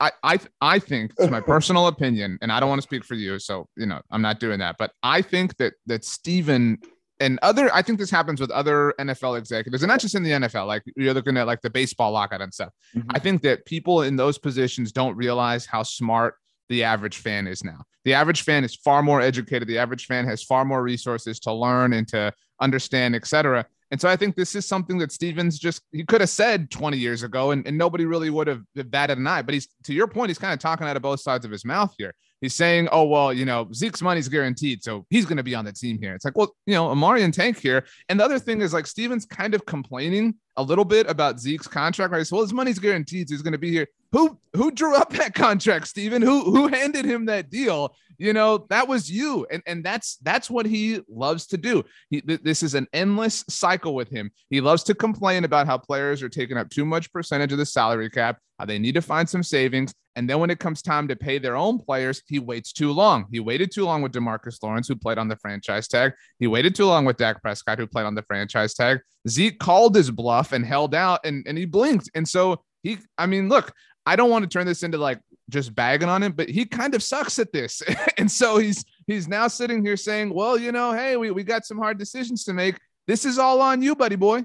I, 0.00 0.12
I 0.22 0.38
I 0.62 0.78
think 0.78 1.12
it's 1.18 1.30
my 1.30 1.42
personal 1.42 1.86
opinion, 1.86 2.38
and 2.40 2.50
I 2.50 2.58
don't 2.58 2.70
want 2.70 2.78
to 2.78 2.88
speak 2.88 3.04
for 3.04 3.14
you, 3.14 3.38
so 3.38 3.68
you 3.76 3.84
know 3.84 4.00
I'm 4.10 4.22
not 4.22 4.40
doing 4.40 4.58
that. 4.60 4.76
But 4.78 4.92
I 5.02 5.20
think 5.20 5.58
that 5.58 5.74
that 5.86 6.04
Stephen 6.04 6.78
and 7.20 7.38
other, 7.42 7.72
I 7.74 7.82
think 7.82 7.98
this 7.98 8.10
happens 8.10 8.40
with 8.40 8.50
other 8.50 8.94
NFL 8.98 9.38
executives, 9.38 9.82
and 9.82 9.90
not 9.90 10.00
just 10.00 10.14
in 10.14 10.22
the 10.22 10.30
NFL. 10.30 10.66
Like 10.66 10.82
you're 10.96 11.12
looking 11.12 11.36
at 11.36 11.46
like 11.46 11.60
the 11.60 11.68
baseball 11.68 12.12
lockout 12.12 12.40
and 12.40 12.52
stuff. 12.52 12.70
Mm-hmm. 12.96 13.10
I 13.10 13.18
think 13.18 13.42
that 13.42 13.66
people 13.66 14.02
in 14.02 14.16
those 14.16 14.38
positions 14.38 14.90
don't 14.90 15.16
realize 15.16 15.66
how 15.66 15.82
smart 15.82 16.36
the 16.70 16.82
average 16.82 17.18
fan 17.18 17.46
is 17.46 17.62
now. 17.62 17.84
The 18.04 18.14
average 18.14 18.42
fan 18.42 18.64
is 18.64 18.74
far 18.74 19.02
more 19.02 19.20
educated. 19.20 19.68
The 19.68 19.76
average 19.76 20.06
fan 20.06 20.26
has 20.26 20.42
far 20.42 20.64
more 20.64 20.82
resources 20.82 21.38
to 21.40 21.52
learn 21.52 21.92
and 21.92 22.08
to 22.08 22.32
understand, 22.58 23.14
etc. 23.14 23.66
And 23.90 24.00
so 24.00 24.08
I 24.08 24.16
think 24.16 24.36
this 24.36 24.54
is 24.54 24.66
something 24.66 24.98
that 24.98 25.10
Stevens 25.10 25.58
just 25.58 25.82
he 25.92 26.04
could 26.04 26.20
have 26.20 26.30
said 26.30 26.70
20 26.70 26.96
years 26.96 27.22
ago 27.22 27.50
and, 27.50 27.66
and 27.66 27.76
nobody 27.76 28.04
really 28.04 28.30
would 28.30 28.46
have 28.46 28.62
batted 28.74 29.18
an 29.18 29.26
eye. 29.26 29.42
But 29.42 29.54
he's 29.54 29.68
to 29.84 29.94
your 29.94 30.06
point, 30.06 30.30
he's 30.30 30.38
kind 30.38 30.52
of 30.52 30.60
talking 30.60 30.86
out 30.86 30.96
of 30.96 31.02
both 31.02 31.20
sides 31.20 31.44
of 31.44 31.50
his 31.50 31.64
mouth 31.64 31.94
here. 31.98 32.14
He's 32.40 32.54
saying, 32.54 32.88
oh, 32.90 33.04
well, 33.04 33.34
you 33.34 33.44
know, 33.44 33.68
Zeke's 33.74 34.00
money's 34.00 34.28
guaranteed. 34.28 34.82
So 34.82 35.04
he's 35.10 35.26
going 35.26 35.36
to 35.36 35.42
be 35.42 35.54
on 35.54 35.66
the 35.66 35.72
team 35.72 35.98
here. 36.00 36.14
It's 36.14 36.24
like, 36.24 36.38
well, 36.38 36.54
you 36.66 36.74
know, 36.74 36.88
Amari 36.88 37.22
and 37.22 37.34
Tank 37.34 37.58
here. 37.58 37.84
And 38.08 38.18
the 38.18 38.24
other 38.24 38.38
thing 38.38 38.62
is 38.62 38.72
like 38.72 38.86
Stevens 38.86 39.26
kind 39.26 39.54
of 39.54 39.66
complaining 39.66 40.36
a 40.56 40.62
little 40.62 40.86
bit 40.86 41.08
about 41.08 41.38
Zeke's 41.38 41.66
contract, 41.66 42.12
right? 42.12 42.26
So, 42.26 42.36
well, 42.36 42.44
his 42.44 42.54
money's 42.54 42.78
guaranteed. 42.78 43.28
So 43.28 43.34
he's 43.34 43.42
going 43.42 43.52
to 43.52 43.58
be 43.58 43.70
here. 43.70 43.86
Who 44.12 44.38
who 44.54 44.70
drew 44.70 44.96
up 44.96 45.12
that 45.12 45.34
contract, 45.34 45.88
Steven? 45.88 46.22
Who 46.22 46.44
who 46.44 46.68
handed 46.68 47.04
him 47.04 47.26
that 47.26 47.50
deal? 47.50 47.94
You 48.20 48.34
know 48.34 48.66
that 48.68 48.86
was 48.86 49.10
you 49.10 49.46
and 49.50 49.62
and 49.66 49.82
that's 49.82 50.16
that's 50.16 50.50
what 50.50 50.66
he 50.66 51.00
loves 51.08 51.46
to 51.48 51.56
do. 51.56 51.82
He, 52.10 52.20
th- 52.20 52.42
this 52.42 52.62
is 52.62 52.74
an 52.74 52.86
endless 52.92 53.44
cycle 53.48 53.94
with 53.94 54.10
him. 54.10 54.30
He 54.50 54.60
loves 54.60 54.82
to 54.84 54.94
complain 54.94 55.44
about 55.44 55.66
how 55.66 55.78
players 55.78 56.22
are 56.22 56.28
taking 56.28 56.58
up 56.58 56.68
too 56.68 56.84
much 56.84 57.10
percentage 57.12 57.52
of 57.52 57.58
the 57.58 57.66
salary 57.66 58.10
cap 58.10 58.38
how 58.58 58.66
they 58.66 58.78
need 58.78 58.92
to 58.92 59.00
find 59.00 59.26
some 59.26 59.42
savings 59.42 59.94
and 60.16 60.28
then 60.28 60.38
when 60.38 60.50
it 60.50 60.58
comes 60.58 60.82
time 60.82 61.08
to 61.08 61.16
pay 61.16 61.38
their 61.38 61.56
own 61.56 61.78
players 61.78 62.22
he 62.26 62.38
waits 62.38 62.74
too 62.74 62.92
long. 62.92 63.24
He 63.32 63.40
waited 63.40 63.72
too 63.72 63.86
long 63.86 64.02
with 64.02 64.12
demarcus 64.12 64.62
lawrence 64.62 64.86
who 64.86 64.96
played 64.96 65.16
on 65.16 65.28
the 65.28 65.36
franchise 65.36 65.88
tag. 65.88 66.12
He 66.38 66.46
waited 66.46 66.74
too 66.74 66.84
long 66.84 67.06
with 67.06 67.16
dak 67.16 67.40
prescott 67.40 67.78
who 67.78 67.86
played 67.86 68.04
on 68.04 68.14
the 68.14 68.22
franchise 68.22 68.74
tag. 68.74 69.00
Zeke 69.28 69.58
called 69.58 69.94
his 69.94 70.10
bluff 70.10 70.52
and 70.52 70.66
held 70.66 70.94
out 70.94 71.20
and, 71.24 71.46
and 71.48 71.56
he 71.56 71.64
blinked. 71.64 72.10
And 72.14 72.28
so 72.28 72.62
he 72.82 72.98
i 73.18 73.26
mean 73.26 73.48
look 73.48 73.72
I 74.06 74.16
don't 74.16 74.30
want 74.30 74.42
to 74.42 74.48
turn 74.48 74.66
this 74.66 74.82
into 74.82 74.98
like 74.98 75.20
just 75.50 75.74
bagging 75.74 76.08
on 76.08 76.22
him, 76.22 76.32
but 76.32 76.48
he 76.48 76.64
kind 76.64 76.94
of 76.94 77.02
sucks 77.02 77.38
at 77.38 77.52
this. 77.52 77.82
and 78.18 78.30
so 78.30 78.58
he's 78.58 78.84
he's 79.06 79.28
now 79.28 79.48
sitting 79.48 79.84
here 79.84 79.96
saying, 79.96 80.32
Well, 80.32 80.58
you 80.58 80.72
know, 80.72 80.92
hey, 80.92 81.16
we, 81.16 81.30
we 81.30 81.44
got 81.44 81.66
some 81.66 81.78
hard 81.78 81.98
decisions 81.98 82.44
to 82.44 82.52
make. 82.52 82.78
This 83.06 83.24
is 83.24 83.38
all 83.38 83.60
on 83.60 83.82
you, 83.82 83.94
buddy 83.94 84.16
boy. 84.16 84.44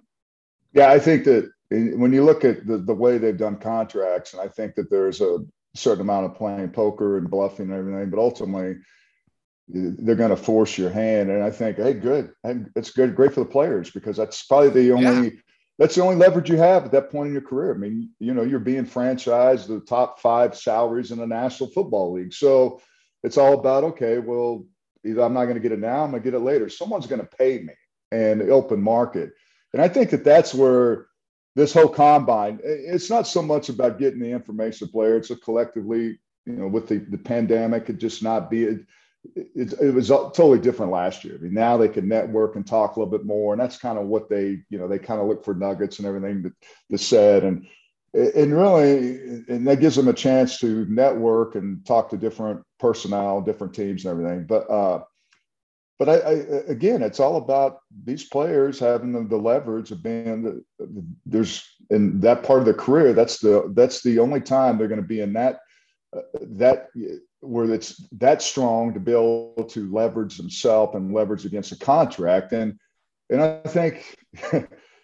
Yeah, 0.74 0.92
I 0.92 1.00
think 1.00 1.24
that 1.26 1.50
when 1.70 2.12
you 2.12 2.24
look 2.24 2.44
at 2.44 2.68
the, 2.68 2.78
the 2.78 2.94
way 2.94 3.18
they've 3.18 3.38
done 3.38 3.58
contracts, 3.58 4.34
and 4.34 4.42
I 4.42 4.48
think 4.48 4.76
that 4.76 4.90
there's 4.90 5.22
a 5.22 5.40
certain 5.74 6.02
amount 6.02 6.26
of 6.26 6.36
playing 6.36 6.70
poker 6.70 7.18
and 7.18 7.30
bluffing 7.30 7.72
and 7.72 7.80
everything, 7.80 8.10
but 8.10 8.20
ultimately 8.20 8.78
they're 9.68 10.16
going 10.16 10.30
to 10.30 10.36
force 10.36 10.78
your 10.78 10.90
hand. 10.90 11.30
And 11.30 11.44
I 11.44 11.50
think, 11.50 11.78
hey, 11.78 11.94
good. 11.94 12.32
It's 12.76 12.92
good, 12.92 13.16
great 13.16 13.34
for 13.34 13.40
the 13.40 13.46
players 13.48 13.90
because 13.90 14.16
that's 14.18 14.44
probably 14.44 14.70
the 14.70 14.92
only 14.92 15.28
yeah 15.28 15.40
that's 15.78 15.96
the 15.96 16.02
only 16.02 16.16
leverage 16.16 16.50
you 16.50 16.58
have 16.58 16.86
at 16.86 16.92
that 16.92 17.12
point 17.12 17.28
in 17.28 17.34
your 17.34 17.42
career. 17.42 17.74
I 17.74 17.78
mean, 17.78 18.10
you 18.20 18.34
know, 18.34 18.44
you're 18.44 18.60
being 18.60 18.86
franchised 18.86 19.68
the 19.68 19.82
top 19.82 20.20
five 20.20 20.56
salaries 20.56 21.12
in 21.12 21.20
the 21.20 21.28
National 21.28 21.70
Football 21.70 22.14
League. 22.14 22.34
So 22.34 22.82
it's 23.24 23.38
all 23.38 23.54
about, 23.54 23.84
okay, 23.84 24.20
well, 24.20 24.66
either 25.06 25.22
I'm 25.22 25.34
not 25.34 25.46
going 25.46 25.56
to 25.56 25.62
get 25.62 25.72
it 25.72 25.80
now, 25.80 26.04
I'm 26.04 26.12
going 26.12 26.24
to 26.24 26.32
get 26.32 26.38
it 26.38 26.44
later. 26.44 26.70
Someone's 26.70 27.08
going 27.08 27.22
to 27.22 27.38
pay 27.38 27.60
me 27.60 27.74
and 28.12 28.42
open 28.44 28.82
market. 28.82 29.32
And 29.74 29.82
I 29.82 29.90
think 29.90 30.12
that 30.12 30.24
that's 30.24 30.54
where 30.54 31.08
this 31.56 31.74
whole 31.74 31.90
combine, 31.90 32.60
it's 32.64 33.10
not 33.10 33.28
so 33.28 33.42
much 33.42 33.70
about 33.70 34.00
getting 34.00 34.20
the 34.20 34.32
information 34.32 34.88
player. 34.88 35.18
It's 35.18 35.32
a 35.32 35.36
collectively, 35.36 36.20
you 36.46 36.54
know, 36.54 36.68
with 36.68 36.88
the, 36.88 36.98
the 36.98 37.18
pandemic, 37.18 37.90
it 37.90 37.98
just 37.98 38.24
not 38.24 38.50
be, 38.50 38.78
it, 39.36 39.74
it, 39.82 39.94
was 39.94 40.10
totally 40.10 40.60
different 40.60 40.92
last 40.92 41.24
year. 41.24 41.36
I 41.36 41.44
mean, 41.44 41.54
now 41.54 41.78
they 41.78 41.90
can 41.90 42.08
network 42.08 42.56
and 42.56 42.66
talk 42.66 42.96
a 42.96 43.00
little 43.00 43.12
bit 43.12 43.26
more, 43.26 43.54
and 43.54 43.62
that's 43.62 43.78
kind 43.78 43.98
of 43.98 44.06
what 44.06 44.30
they, 44.30 44.62
you 44.70 44.78
know, 44.78 44.88
they 44.88 45.00
kind 45.00 45.22
of 45.22 45.28
look 45.28 45.44
for 45.44 45.54
nuggets 45.54 46.00
and 46.00 46.08
everything 46.08 46.44
that, 46.44 46.54
that 46.90 46.98
said, 47.00 47.44
and 47.44 47.68
and 48.14 48.56
really, 48.56 49.44
and 49.50 49.68
that 49.68 49.82
gives 49.82 49.98
them 49.98 50.08
a 50.08 50.14
chance 50.14 50.58
to 50.60 50.86
network 50.86 51.56
and 51.56 51.86
talk 51.86 52.10
to 52.10 52.18
different 52.18 52.64
personnel, 52.80 53.42
different 53.42 53.74
teams, 53.74 54.06
and 54.06 54.12
everything. 54.12 54.46
But 54.46 54.70
uh, 54.70 55.04
but 56.00 56.10
I, 56.10 56.14
I, 56.14 56.32
again, 56.68 57.02
it's 57.02 57.20
all 57.20 57.38
about 57.38 57.80
these 58.04 58.24
players 58.26 58.80
having 58.80 59.12
the, 59.12 59.24
the 59.24 59.38
leverage 59.38 59.92
of 59.92 60.04
being 60.04 60.44
the, 60.44 60.64
the, 60.80 61.06
there's 61.26 61.64
in 61.90 62.20
that 62.22 62.44
part 62.44 62.60
of 62.60 62.66
their 62.66 62.74
career. 62.74 63.14
That's 63.14 63.40
the 63.40 63.72
that's 63.76 64.02
the 64.02 64.20
only 64.20 64.42
time 64.42 64.78
they're 64.78 64.88
going 64.88 65.02
to 65.02 65.08
be 65.08 65.22
in 65.22 65.34
that 65.34 65.60
uh, 66.16 66.22
that 66.42 66.88
where 67.46 67.72
it's 67.72 68.04
that 68.14 68.42
strong 68.42 68.94
to 68.94 69.00
be 69.00 69.12
able 69.12 69.68
to 69.70 69.92
leverage 69.92 70.38
themselves 70.38 70.96
and 70.96 71.14
leverage 71.14 71.46
against 71.46 71.72
a 71.72 71.78
contract. 71.78 72.52
And 72.52 72.80
and 73.30 73.42
I 73.42 73.60
think 73.62 74.18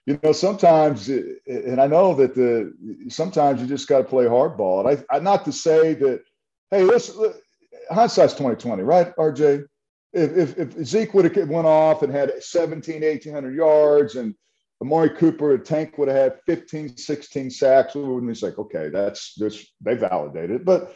you 0.06 0.20
know 0.24 0.32
sometimes 0.32 1.08
and 1.10 1.82
I 1.82 1.88
know 1.88 2.14
that 2.16 2.36
the 2.36 2.74
sometimes 3.10 3.62
you 3.62 3.68
just 3.68 3.88
got 3.88 4.00
to 4.00 4.04
play 4.04 4.26
hardball. 4.26 4.86
And 4.86 5.06
I, 5.10 5.16
I 5.18 5.20
not 5.20 5.46
to 5.46 5.52
say 5.52 5.94
that 5.96 6.24
hey, 6.70 6.84
let's 6.84 7.12
hindsight's 7.90 8.34
2020, 8.34 8.84
right, 8.84 9.16
RJ? 9.18 9.66
if, 10.14 10.58
if, 10.58 10.78
if 10.78 10.86
Zeke 10.86 11.14
would 11.14 11.36
have 11.36 11.50
went 11.50 11.68
off 11.68 12.04
and 12.04 12.14
had 12.14 12.44
17, 12.44 13.02
1800 13.02 13.56
yards 13.56 14.16
and 14.16 14.36
Amari 14.82 15.12
Cooper, 15.12 15.54
a 15.54 15.60
tank 15.60 15.98
would 15.98 16.10
have 16.10 16.18
had 16.18 16.40
15, 16.46 16.98
16 16.98 17.50
sacks, 17.50 17.96
we 17.96 18.02
wouldn't 18.02 18.34
be 18.34 18.46
like, 18.46 18.58
okay, 18.60 18.90
that's 18.90 19.36
this, 19.36 19.72
they 19.80 19.96
validated. 19.96 20.66
But 20.66 20.96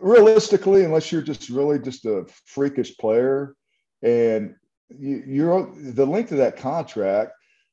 realistically, 0.00 0.84
unless 0.84 1.10
you're 1.10 1.22
just 1.22 1.48
really 1.48 1.78
just 1.78 2.04
a 2.04 2.26
freakish 2.44 2.96
player 2.98 3.54
and 4.02 4.54
you, 4.88 5.22
you're 5.26 5.74
the 5.76 6.06
length 6.06 6.32
of 6.32 6.38
that 6.38 6.56
contract, 6.56 7.32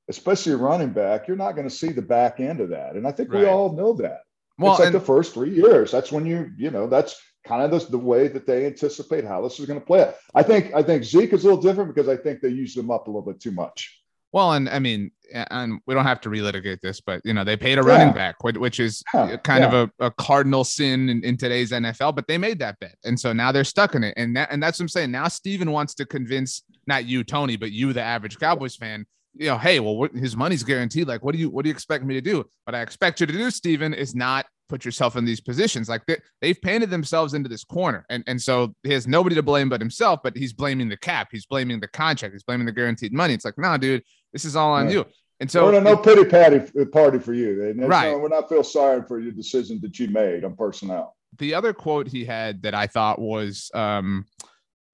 especially 0.10 0.54
a 0.54 0.58
running 0.58 0.92
back, 0.92 1.28
you're 1.28 1.38
not 1.38 1.54
going 1.54 1.68
to 1.68 1.76
see 1.76 1.90
the 1.90 2.02
back 2.02 2.40
end 2.40 2.60
of 2.60 2.70
that. 2.70 2.96
And 2.96 3.08
I 3.08 3.12
think 3.12 3.32
right. 3.32 3.42
we 3.42 3.48
all 3.48 3.74
know 3.74 3.94
that. 3.94 4.22
Well, 4.58 4.74
it's 4.74 4.80
like 4.80 4.88
and, 4.88 4.96
the 4.96 5.00
first 5.00 5.34
three 5.34 5.54
years. 5.54 5.92
That's 5.92 6.12
when 6.12 6.26
you, 6.26 6.52
you 6.58 6.70
know, 6.70 6.88
that's 6.88 7.20
kind 7.46 7.62
of 7.62 7.72
the, 7.72 7.92
the 7.92 7.98
way 7.98 8.28
that 8.28 8.46
they 8.46 8.66
anticipate 8.66 9.26
how 9.26 9.42
this 9.42 9.60
is 9.60 9.66
going 9.66 9.80
to 9.80 9.86
play 9.86 10.04
out. 10.04 10.16
I 10.36 10.44
think 10.44 10.74
I 10.74 10.84
think 10.84 11.04
Zeke 11.04 11.34
is 11.34 11.44
a 11.44 11.48
little 11.48 11.62
different 11.62 11.94
because 11.94 12.08
I 12.08 12.16
think 12.16 12.40
they 12.40 12.50
use 12.50 12.74
them 12.74 12.92
up 12.92 13.08
a 13.08 13.10
little 13.10 13.26
bit 13.26 13.42
too 13.42 13.52
much. 13.52 14.03
Well, 14.34 14.54
and 14.54 14.68
I 14.68 14.80
mean, 14.80 15.12
and 15.32 15.80
we 15.86 15.94
don't 15.94 16.06
have 16.06 16.20
to 16.22 16.30
relitigate 16.30 16.82
this, 16.82 17.00
but 17.00 17.22
you 17.24 17.34
know, 17.34 17.44
they 17.44 17.56
paid 17.56 17.78
a 17.78 17.84
yeah. 17.84 17.88
running 17.88 18.14
back, 18.14 18.44
which 18.44 18.80
is 18.80 19.04
yeah. 19.14 19.38
kind 19.38 19.64
yeah. 19.64 19.72
of 19.72 19.92
a, 20.00 20.08
a, 20.08 20.12
cardinal 20.12 20.64
sin 20.64 21.08
in, 21.08 21.24
in, 21.24 21.38
today's 21.38 21.72
NFL. 21.72 22.16
But 22.16 22.28
they 22.28 22.40
made 22.40 22.58
that 22.60 22.80
bet, 22.80 22.96
and 23.06 23.18
so 23.20 23.32
now 23.32 23.52
they're 23.52 23.64
stuck 23.64 23.94
in 23.94 24.04
it. 24.04 24.16
And 24.18 24.36
that, 24.36 24.50
and 24.52 24.62
that's 24.62 24.80
what 24.80 24.86
I'm 24.86 24.90
saying. 24.90 25.12
Now 25.12 25.28
Steven 25.28 25.72
wants 25.72 25.94
to 25.96 26.06
convince 26.06 26.64
not 26.88 27.06
you, 27.06 27.24
Tony, 27.24 27.58
but 27.58 27.72
you, 27.72 27.94
the 27.94 28.02
average 28.02 28.40
Cowboys 28.40 28.76
fan, 28.76 29.06
you 29.36 29.48
know, 29.48 29.58
hey, 29.58 29.80
well, 29.80 29.98
what, 29.98 30.14
his 30.14 30.36
money's 30.36 30.64
guaranteed. 30.64 31.08
Like, 31.08 31.24
what 31.24 31.34
do 31.34 31.40
you 31.40 31.52
what 31.52 31.64
do 31.64 31.70
you 31.70 31.74
expect 31.74 32.04
me 32.04 32.16
to 32.16 32.22
do? 32.22 32.44
What 32.66 32.74
I 32.74 32.82
expect 32.82 33.20
you 33.22 33.28
to 33.28 33.34
do, 33.34 33.52
Steven, 33.52 33.94
is 33.94 34.16
not 34.16 34.48
put 34.70 34.86
yourself 34.86 35.16
in 35.16 35.24
these 35.24 35.40
positions. 35.40 35.88
Like 35.88 36.04
they, 36.08 36.18
they've 36.42 36.60
painted 36.60 36.90
themselves 36.90 37.36
into 37.36 37.48
this 37.48 37.64
corner. 37.64 38.06
And, 38.10 38.24
and 38.26 38.42
so 38.42 38.74
he 38.82 38.92
has 38.94 39.08
nobody 39.08 39.36
to 39.36 39.44
blame 39.44 39.70
but 39.70 39.80
himself, 39.80 40.22
but 40.24 40.36
he's 40.36 40.52
blaming 40.52 40.90
the 40.90 40.98
cap. 40.98 41.28
He's 41.32 41.46
blaming 41.46 41.80
the 41.80 41.88
contract. 41.88 42.34
He's 42.34 42.44
blaming 42.44 42.66
the 42.66 42.72
guaranteed 42.72 43.14
money. 43.14 43.36
It's 43.36 43.46
like, 43.46 43.58
nah, 43.58 43.78
dude, 43.78 44.04
this 44.34 44.44
is 44.44 44.56
all 44.56 44.74
on 44.74 44.90
you. 44.90 45.06
And 45.40 45.50
so 45.50 45.66
we're 45.66 45.82
no 45.82 45.98
pity 45.98 46.26
party 46.26 46.86
party 46.86 47.20
for 47.20 47.34
you. 47.34 47.66
And 47.66 47.88
right. 47.88 48.12
No, 48.12 48.18
we're 48.18 48.30
not 48.30 48.50
feel 48.50 48.64
sorry 48.64 49.04
for 49.08 49.20
your 49.20 49.32
decision 49.32 49.80
that 49.82 50.00
you 50.00 50.08
made 50.08 50.44
on 50.44 50.56
personnel. 50.56 51.16
The 51.38 51.54
other 51.54 51.74
quote 51.74 52.08
he 52.08 52.26
had 52.26 52.62
that 52.64 52.74
I 52.74 52.88
thought 52.88 53.20
was 53.20 53.72
um, 53.74 54.26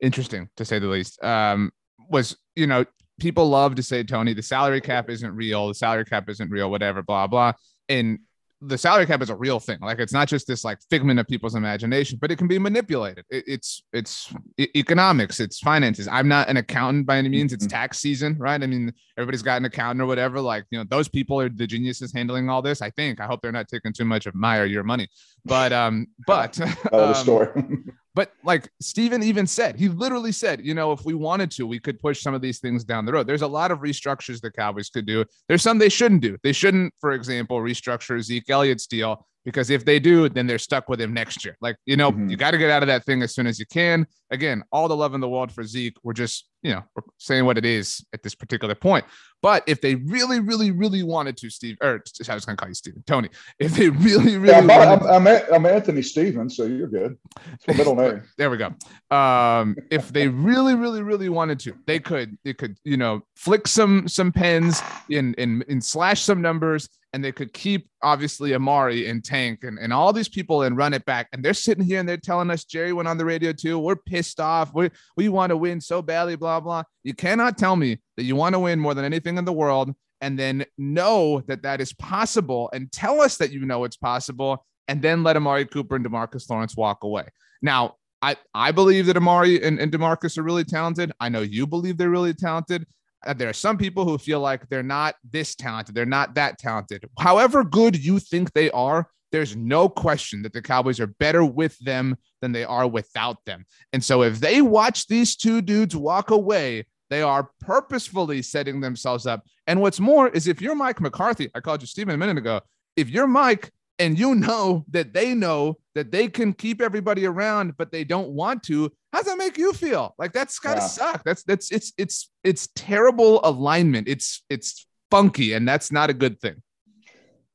interesting 0.01 0.49
to 0.57 0.65
say 0.65 0.79
the 0.79 0.87
least 0.87 1.23
um, 1.23 1.71
was, 2.09 2.37
you 2.55 2.67
know, 2.67 2.85
people 3.19 3.49
love 3.49 3.75
to 3.75 3.83
say, 3.83 4.03
Tony, 4.03 4.33
the 4.33 4.41
salary 4.41 4.81
cap 4.81 5.09
isn't 5.09 5.35
real. 5.35 5.67
The 5.67 5.75
salary 5.75 6.05
cap 6.05 6.29
isn't 6.29 6.49
real, 6.49 6.71
whatever, 6.71 7.03
blah, 7.03 7.27
blah. 7.27 7.53
And 7.89 8.19
the 8.61 8.77
salary 8.77 9.05
cap 9.05 9.21
is 9.21 9.29
a 9.29 9.35
real 9.35 9.59
thing. 9.59 9.77
Like 9.81 9.99
it's 9.99 10.11
not 10.11 10.27
just 10.27 10.45
this 10.45 10.65
like 10.65 10.79
figment 10.89 11.19
of 11.19 11.27
people's 11.27 11.55
imagination, 11.55 12.17
but 12.19 12.31
it 12.31 12.37
can 12.37 12.47
be 12.47 12.59
manipulated. 12.59 13.23
It, 13.29 13.45
it's 13.47 13.83
it's 13.93 14.33
economics, 14.57 15.39
it's 15.39 15.59
finances. 15.59 16.07
I'm 16.09 16.27
not 16.27 16.49
an 16.49 16.57
accountant 16.57 17.05
by 17.05 17.17
any 17.17 17.29
means. 17.29 17.53
It's 17.53 17.65
mm-hmm. 17.65 17.77
tax 17.77 17.99
season, 17.99 18.35
right? 18.37 18.61
I 18.61 18.67
mean, 18.67 18.93
everybody's 19.17 19.43
got 19.43 19.57
an 19.57 19.65
accountant 19.65 20.01
or 20.01 20.07
whatever. 20.07 20.41
Like 20.41 20.65
you 20.71 20.79
know, 20.79 20.85
those 20.89 21.07
people 21.07 21.39
are 21.39 21.47
the 21.47 21.67
geniuses 21.67 22.11
handling 22.13 22.49
all 22.49 22.61
this. 22.61 22.81
I 22.81 22.89
think. 22.89 23.21
I 23.21 23.27
hope 23.27 23.41
they're 23.41 23.51
not 23.51 23.69
taking 23.69 23.93
too 23.93 24.05
much 24.05 24.25
of 24.25 24.35
my 24.35 24.57
or 24.57 24.65
your 24.65 24.83
money. 24.83 25.07
But 25.45 25.71
um, 25.71 26.07
but 26.27 26.59
um, 26.93 27.13
story. 27.13 27.49
But 28.19 28.33
like 28.43 28.69
Steven 28.81 29.23
even 29.23 29.47
said, 29.47 29.77
he 29.77 29.87
literally 29.87 30.33
said, 30.33 30.59
you 30.65 30.73
know, 30.73 30.91
if 30.91 31.05
we 31.05 31.13
wanted 31.13 31.49
to, 31.51 31.65
we 31.65 31.79
could 31.79 31.97
push 32.01 32.21
some 32.21 32.33
of 32.33 32.41
these 32.41 32.59
things 32.59 32.83
down 32.83 33.05
the 33.05 33.13
road. 33.13 33.27
There's 33.27 33.43
a 33.43 33.47
lot 33.47 33.71
of 33.71 33.79
restructures 33.79 34.41
the 34.41 34.51
Cowboys 34.51 34.89
could 34.89 35.05
do. 35.05 35.23
There's 35.47 35.61
some 35.61 35.77
they 35.77 35.87
shouldn't 35.87 36.19
do. 36.19 36.37
They 36.43 36.51
shouldn't, 36.51 36.93
for 36.99 37.13
example, 37.13 37.61
restructure 37.61 38.21
Zeke 38.21 38.49
Elliott's 38.49 38.87
deal 38.87 39.25
because 39.45 39.69
if 39.69 39.85
they 39.85 39.99
do, 39.99 40.29
then 40.29 40.47
they're 40.47 40.59
stuck 40.59 40.89
with 40.89 40.99
him 40.99 41.13
next 41.13 41.45
year. 41.45 41.57
Like, 41.61 41.77
you 41.85 41.95
know, 41.95 42.11
mm-hmm. 42.11 42.29
you 42.29 42.37
got 42.37 42.51
to 42.51 42.57
get 42.57 42.69
out 42.69 42.83
of 42.83 42.87
that 42.87 43.05
thing 43.05 43.21
as 43.21 43.33
soon 43.33 43.47
as 43.47 43.59
you 43.59 43.65
can. 43.65 44.05
Again, 44.31 44.63
all 44.71 44.87
the 44.87 44.95
love 44.95 45.13
in 45.13 45.21
the 45.21 45.29
world 45.29 45.51
for 45.51 45.63
Zeke. 45.63 45.95
We're 46.03 46.13
just, 46.13 46.49
you 46.61 46.71
know, 46.71 46.83
saying 47.17 47.45
what 47.45 47.57
it 47.57 47.65
is 47.65 48.05
at 48.13 48.21
this 48.21 48.35
particular 48.35 48.75
point. 48.75 49.05
But 49.41 49.63
if 49.65 49.79
they 49.79 49.95
really, 49.95 50.39
really, 50.41 50.71
really 50.71 51.03
wanted 51.03 51.37
to, 51.37 51.49
Steve, 51.49 51.77
or 51.81 52.03
I 52.27 52.33
was 52.33 52.45
going 52.45 52.57
to 52.57 52.61
call 52.61 52.67
you 52.67 52.75
Steven, 52.75 53.03
Tony, 53.07 53.29
if 53.57 53.73
they 53.73 53.89
really, 53.89 54.37
really 54.37 54.53
yeah, 54.53 54.59
wanted 54.59 55.07
I'm, 55.07 55.27
I'm, 55.27 55.43
I'm, 55.53 55.65
Anthony 55.65 56.01
Stevens, 56.01 56.57
so 56.57 56.65
you're 56.65 56.87
good. 56.87 57.17
It's 57.53 57.77
middle 57.77 57.95
name. 57.95 58.21
there 58.37 58.49
we 58.49 58.57
go. 58.57 58.73
Um, 59.15 59.77
if 59.89 60.11
they 60.11 60.27
really, 60.27 60.75
really, 60.75 61.01
really 61.01 61.29
wanted 61.29 61.59
to, 61.61 61.73
they 61.87 61.99
could, 61.99 62.37
they 62.43 62.53
could, 62.53 62.77
you 62.83 62.97
know, 62.97 63.21
flick 63.35 63.67
some, 63.67 64.07
some 64.07 64.31
pens 64.33 64.81
and, 65.09 65.33
and, 65.37 65.63
and 65.69 65.83
slash 65.83 66.21
some 66.21 66.41
numbers 66.41 66.89
and 67.13 67.23
they 67.23 67.31
could 67.31 67.53
keep 67.53 67.89
obviously 68.03 68.53
Amari 68.53 69.07
and 69.07 69.23
Tank 69.23 69.63
and, 69.63 69.79
and 69.79 69.91
all 69.91 70.13
these 70.13 70.29
people 70.29 70.61
and 70.61 70.77
run 70.77 70.93
it 70.93 71.05
back. 71.05 71.27
And 71.33 71.43
they're 71.43 71.53
sitting 71.53 71.83
here 71.83 71.99
and 71.99 72.07
they're 72.07 72.17
telling 72.17 72.51
us 72.51 72.63
Jerry 72.63 72.93
went 72.93 73.07
on 73.07 73.17
the 73.17 73.25
radio 73.25 73.51
too. 73.51 73.79
We're 73.79 73.95
pissed 73.95 74.39
off. 74.39 74.73
We 74.73 74.91
we 75.17 75.29
want 75.29 75.49
to 75.49 75.57
win 75.57 75.81
so 75.81 76.01
badly, 76.01 76.35
blah, 76.35 76.59
blah. 76.59 76.83
You 77.03 77.13
cannot 77.13 77.57
tell 77.57 77.75
me 77.75 77.99
that 78.17 78.23
you 78.23 78.35
want 78.35 78.53
to 78.53 78.59
win 78.59 78.79
more 78.79 78.93
than 78.93 79.05
anything 79.05 79.37
in 79.37 79.45
the 79.45 79.53
world 79.53 79.93
and 80.21 80.37
then 80.37 80.65
know 80.77 81.41
that 81.47 81.63
that 81.63 81.81
is 81.81 81.93
possible 81.93 82.69
and 82.73 82.91
tell 82.91 83.21
us 83.21 83.37
that 83.37 83.51
you 83.51 83.65
know 83.65 83.83
it's 83.85 83.97
possible 83.97 84.65
and 84.87 85.01
then 85.01 85.23
let 85.23 85.37
Amari 85.37 85.65
Cooper 85.65 85.95
and 85.95 86.05
Demarcus 86.05 86.49
Lawrence 86.49 86.75
walk 86.75 87.03
away. 87.03 87.25
Now, 87.61 87.95
I, 88.21 88.35
I 88.53 88.71
believe 88.71 89.05
that 89.05 89.17
Amari 89.17 89.63
and, 89.63 89.79
and 89.79 89.91
Demarcus 89.91 90.37
are 90.37 90.43
really 90.43 90.65
talented. 90.65 91.11
I 91.19 91.29
know 91.29 91.41
you 91.41 91.65
believe 91.65 91.97
they're 91.97 92.09
really 92.09 92.33
talented. 92.33 92.85
Uh, 93.25 93.33
there 93.33 93.49
are 93.49 93.53
some 93.53 93.77
people 93.77 94.05
who 94.05 94.17
feel 94.17 94.39
like 94.39 94.67
they're 94.69 94.83
not 94.83 95.15
this 95.29 95.55
talented, 95.55 95.95
they're 95.95 96.05
not 96.05 96.35
that 96.35 96.57
talented. 96.57 97.07
However 97.19 97.63
good 97.63 98.03
you 98.03 98.19
think 98.19 98.53
they 98.53 98.71
are, 98.71 99.09
there's 99.31 99.55
no 99.55 99.87
question 99.89 100.41
that 100.43 100.53
the 100.53 100.61
Cowboys 100.61 100.99
are 100.99 101.07
better 101.07 101.45
with 101.45 101.77
them 101.79 102.17
than 102.41 102.51
they 102.51 102.63
are 102.63 102.87
without 102.87 103.37
them. 103.45 103.65
And 103.93 104.03
so 104.03 104.23
if 104.23 104.39
they 104.39 104.61
watch 104.61 105.07
these 105.07 105.35
two 105.35 105.61
dudes 105.61 105.95
walk 105.95 106.31
away, 106.31 106.85
they 107.09 107.21
are 107.21 107.49
purposefully 107.59 108.41
setting 108.41 108.81
themselves 108.81 109.25
up. 109.25 109.43
And 109.67 109.81
what's 109.81 109.99
more 109.99 110.29
is 110.29 110.47
if 110.47 110.61
you're 110.61 110.75
Mike 110.75 111.01
McCarthy, 111.01 111.49
I 111.53 111.59
called 111.59 111.81
you 111.81 111.87
Steven 111.87 112.15
a 112.15 112.17
minute 112.17 112.37
ago. 112.37 112.61
If 112.95 113.09
you're 113.09 113.27
Mike 113.27 113.71
and 113.97 114.17
you 114.17 114.35
know 114.35 114.85
that 114.89 115.13
they 115.13 115.33
know 115.33 115.77
that 115.99 116.11
they 116.11 116.29
can 116.29 116.53
keep 116.53 116.81
everybody 116.81 117.25
around, 117.25 117.75
but 117.77 117.91
they 117.91 118.05
don't 118.05 118.29
want 118.29 118.63
to, 118.63 118.89
how's 119.11 119.25
that 119.25 119.37
make 119.37 119.57
you 119.57 119.73
feel? 119.73 120.15
Like 120.17 120.31
that's 120.31 120.57
gotta 120.57 120.79
yeah. 120.79 120.87
suck. 120.87 121.23
That's 121.25 121.43
that's 121.43 121.71
it's 121.73 121.91
it's 121.97 122.31
it's 122.45 122.69
terrible 122.73 123.41
alignment. 123.43 124.07
It's 124.07 124.43
it's 124.49 124.87
funky, 125.11 125.51
and 125.53 125.67
that's 125.67 125.91
not 125.91 126.09
a 126.09 126.13
good 126.13 126.39
thing. 126.39 126.63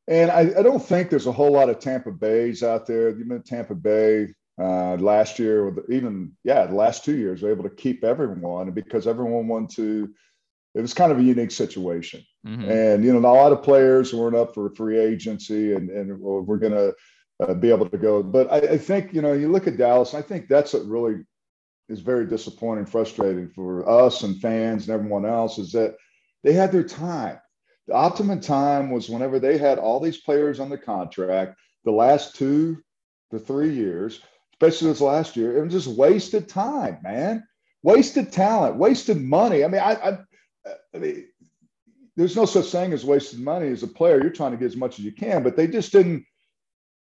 And 0.07 0.31
I, 0.31 0.41
I 0.59 0.63
don't 0.63 0.85
think 0.85 1.09
there's 1.09 1.27
a 1.27 1.33
whole 1.33 1.53
lot 1.53 1.71
of 1.71 1.79
Tampa 1.79 2.13
Bays 2.13 2.63
out 2.63 2.87
there. 2.87 3.19
Even 3.19 3.43
Tampa 3.43 3.75
Bay 3.75 4.35
uh, 4.61 4.97
last 4.97 5.39
year, 5.39 5.65
or 5.65 5.83
even 5.91 6.33
yeah, 6.45 6.67
the 6.67 6.75
last 6.75 7.03
two 7.03 7.17
years, 7.17 7.41
were 7.41 7.51
able 7.51 7.65
to 7.65 7.71
keep 7.71 8.05
everyone 8.05 8.73
because 8.73 9.07
everyone 9.07 9.49
wanted 9.49 9.77
to. 9.77 10.15
It 10.75 10.83
was 10.83 10.93
kind 10.93 11.13
of 11.13 11.19
a 11.19 11.23
unique 11.23 11.53
situation, 11.53 12.23
mm-hmm. 12.47 12.69
and 12.69 13.05
you 13.05 13.13
know, 13.15 13.21
a 13.21 13.33
lot 13.33 13.53
of 13.53 13.63
players 13.63 14.13
weren't 14.13 14.37
up 14.37 14.53
for 14.53 14.69
free 14.75 14.99
agency, 14.99 15.73
and 15.73 15.89
and 15.89 16.21
we're 16.21 16.59
going 16.59 16.73
to 16.73 16.95
uh, 17.41 17.55
be 17.55 17.71
able 17.71 17.89
to 17.89 17.99
go. 17.99 18.23
But 18.23 18.53
I, 18.53 18.59
I, 18.75 18.79
think 18.79 19.13
you 19.13 19.23
know, 19.23 19.33
you 19.33 19.51
look 19.51 19.67
at 19.67 19.77
Dallas, 19.77 20.15
I 20.15 20.23
think 20.23 20.49
that's 20.49 20.73
what 20.73 20.87
really 20.87 21.25
is 21.89 22.01
very 22.01 22.27
disappointing, 22.27 22.87
frustrating 22.87 23.49
for 23.49 23.89
us 23.89 24.23
and 24.23 24.41
fans 24.41 24.89
and 24.89 24.95
everyone 24.95 25.27
else 25.27 25.59
is 25.59 25.73
that 25.73 25.97
they 26.43 26.53
had 26.53 26.73
their 26.73 26.85
time. 26.85 27.39
The 27.87 27.95
optimum 27.95 28.41
time 28.41 28.91
was 28.91 29.11
whenever 29.11 29.39
they 29.39 29.59
had 29.59 29.79
all 29.79 30.01
these 30.01 30.19
players 30.19 30.61
on 30.61 30.71
the 30.71 30.79
contract. 30.79 31.59
The 31.85 31.91
last 31.91 32.35
two 32.35 32.83
to 33.31 33.39
three 33.39 33.75
years, 33.75 34.21
especially 34.55 34.89
this 34.89 35.03
last 35.03 35.37
year, 35.37 35.59
it 35.59 35.63
was 35.63 35.73
just 35.73 35.99
wasted 35.99 36.49
time, 36.49 36.99
man. 37.03 37.47
Wasted 37.83 38.33
talent, 38.33 38.77
wasted 38.77 39.21
money. 39.21 39.63
I 39.63 39.69
mean, 39.69 39.83
I, 39.83 39.93
I, 39.93 40.19
I 40.95 40.99
mean, 40.99 41.27
there's 42.17 42.37
no 42.37 42.47
such 42.47 42.67
thing 42.67 42.95
as 42.95 43.05
wasted 43.05 43.41
money 43.41 43.69
as 43.69 43.83
a 43.83 43.89
player. 43.89 44.23
You're 44.23 44.31
trying 44.31 44.53
to 44.53 44.57
get 44.57 44.67
as 44.67 44.77
much 44.77 44.99
as 44.99 45.05
you 45.05 45.13
can, 45.13 45.43
but 45.43 45.57
they 45.57 45.67
just 45.67 45.93
didn't 45.93 46.25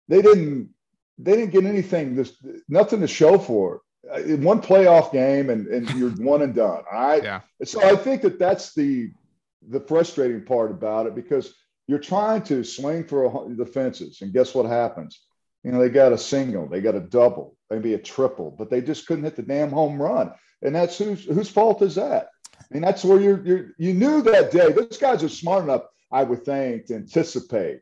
they 0.07 0.21
didn't 0.21 0.69
they 1.17 1.35
didn't 1.35 1.51
get 1.51 1.65
anything 1.65 2.15
this 2.15 2.35
nothing 2.67 3.01
to 3.01 3.07
show 3.07 3.37
for 3.37 3.75
it. 3.75 3.81
Uh, 4.11 4.33
in 4.33 4.43
one 4.43 4.59
playoff 4.59 5.11
game 5.11 5.51
and, 5.51 5.67
and 5.67 5.89
you're 5.91 6.09
one 6.17 6.41
and 6.41 6.55
done. 6.55 6.83
All 6.91 7.07
right 7.07 7.23
yeah. 7.23 7.41
so 7.63 7.81
i 7.83 7.95
think 7.95 8.21
that 8.23 8.39
that's 8.39 8.73
the 8.73 9.11
the 9.69 9.79
frustrating 9.81 10.43
part 10.43 10.71
about 10.71 11.05
it 11.05 11.15
because 11.15 11.53
you're 11.87 11.99
trying 11.99 12.41
to 12.43 12.63
swing 12.63 13.03
for 13.03 13.25
a, 13.25 13.55
the 13.55 13.65
fences. 13.65 14.21
And 14.21 14.33
guess 14.33 14.55
what 14.55 14.65
happens? 14.65 15.19
You 15.63 15.71
know 15.71 15.79
they 15.79 15.89
got 15.89 16.13
a 16.13 16.17
single 16.17 16.67
they 16.67 16.81
got 16.81 16.95
a 16.95 16.99
double 16.99 17.55
maybe 17.69 17.93
a 17.93 17.99
triple 17.99 18.51
but 18.57 18.69
they 18.69 18.81
just 18.81 19.05
couldn't 19.05 19.23
hit 19.23 19.35
the 19.35 19.43
damn 19.43 19.69
home 19.69 20.01
run. 20.01 20.31
And 20.63 20.75
that's 20.75 20.97
whose 20.97 21.25
whose 21.25 21.49
fault 21.49 21.81
is 21.81 21.95
that? 21.95 22.29
I 22.59 22.73
mean, 22.73 22.83
that's 22.83 23.03
where 23.03 23.19
you're, 23.19 23.45
you're 23.45 23.65
you 23.77 23.93
knew 23.93 24.21
that 24.23 24.51
day. 24.51 24.71
Those 24.71 24.97
guys 24.97 25.23
are 25.23 25.29
smart 25.29 25.63
enough, 25.63 25.83
I 26.11 26.23
would 26.23 26.43
think, 26.45 26.85
to 26.87 26.95
anticipate 26.95 27.81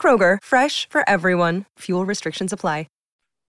Kroger, 0.00 0.38
fresh 0.42 0.88
for 0.88 1.02
everyone. 1.10 1.66
Fuel 1.80 2.06
restrictions 2.06 2.52
apply. 2.52 2.86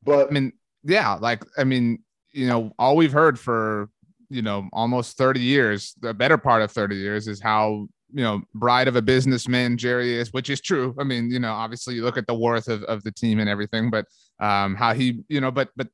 But 0.04 0.30
I 0.30 0.32
mean, 0.32 0.54
yeah, 0.84 1.16
like 1.16 1.44
I 1.58 1.64
mean, 1.64 2.00
you 2.32 2.48
know, 2.48 2.72
all 2.80 2.96
we've 2.96 3.12
heard 3.12 3.40
for 3.40 3.90
you 4.30 4.42
know 4.42 4.70
almost 4.72 5.18
30 5.18 5.40
years, 5.40 5.94
the 6.00 6.14
better 6.14 6.38
part 6.38 6.62
of 6.62 6.72
30 6.72 6.96
years, 6.96 7.28
is 7.28 7.42
how 7.42 7.88
you 8.14 8.24
know 8.24 8.42
bride 8.56 8.88
of 8.88 8.96
a 8.96 9.02
businessman 9.02 9.78
Jerry 9.78 10.16
is, 10.16 10.32
which 10.34 10.50
is 10.50 10.62
true. 10.62 10.96
I 10.98 11.04
mean, 11.04 11.30
you 11.30 11.40
know, 11.40 11.52
obviously 11.52 11.96
you 11.96 12.04
look 12.04 12.18
at 12.18 12.26
the 12.26 12.34
worth 12.34 12.70
of, 12.70 12.84
of 12.84 13.04
the 13.04 13.12
team 13.12 13.40
and 13.40 13.50
everything, 13.50 13.90
but 13.90 14.06
um, 14.40 14.76
how 14.76 14.94
he, 14.94 15.24
you 15.28 15.42
know, 15.42 15.52
but 15.52 15.70
but 15.76 15.88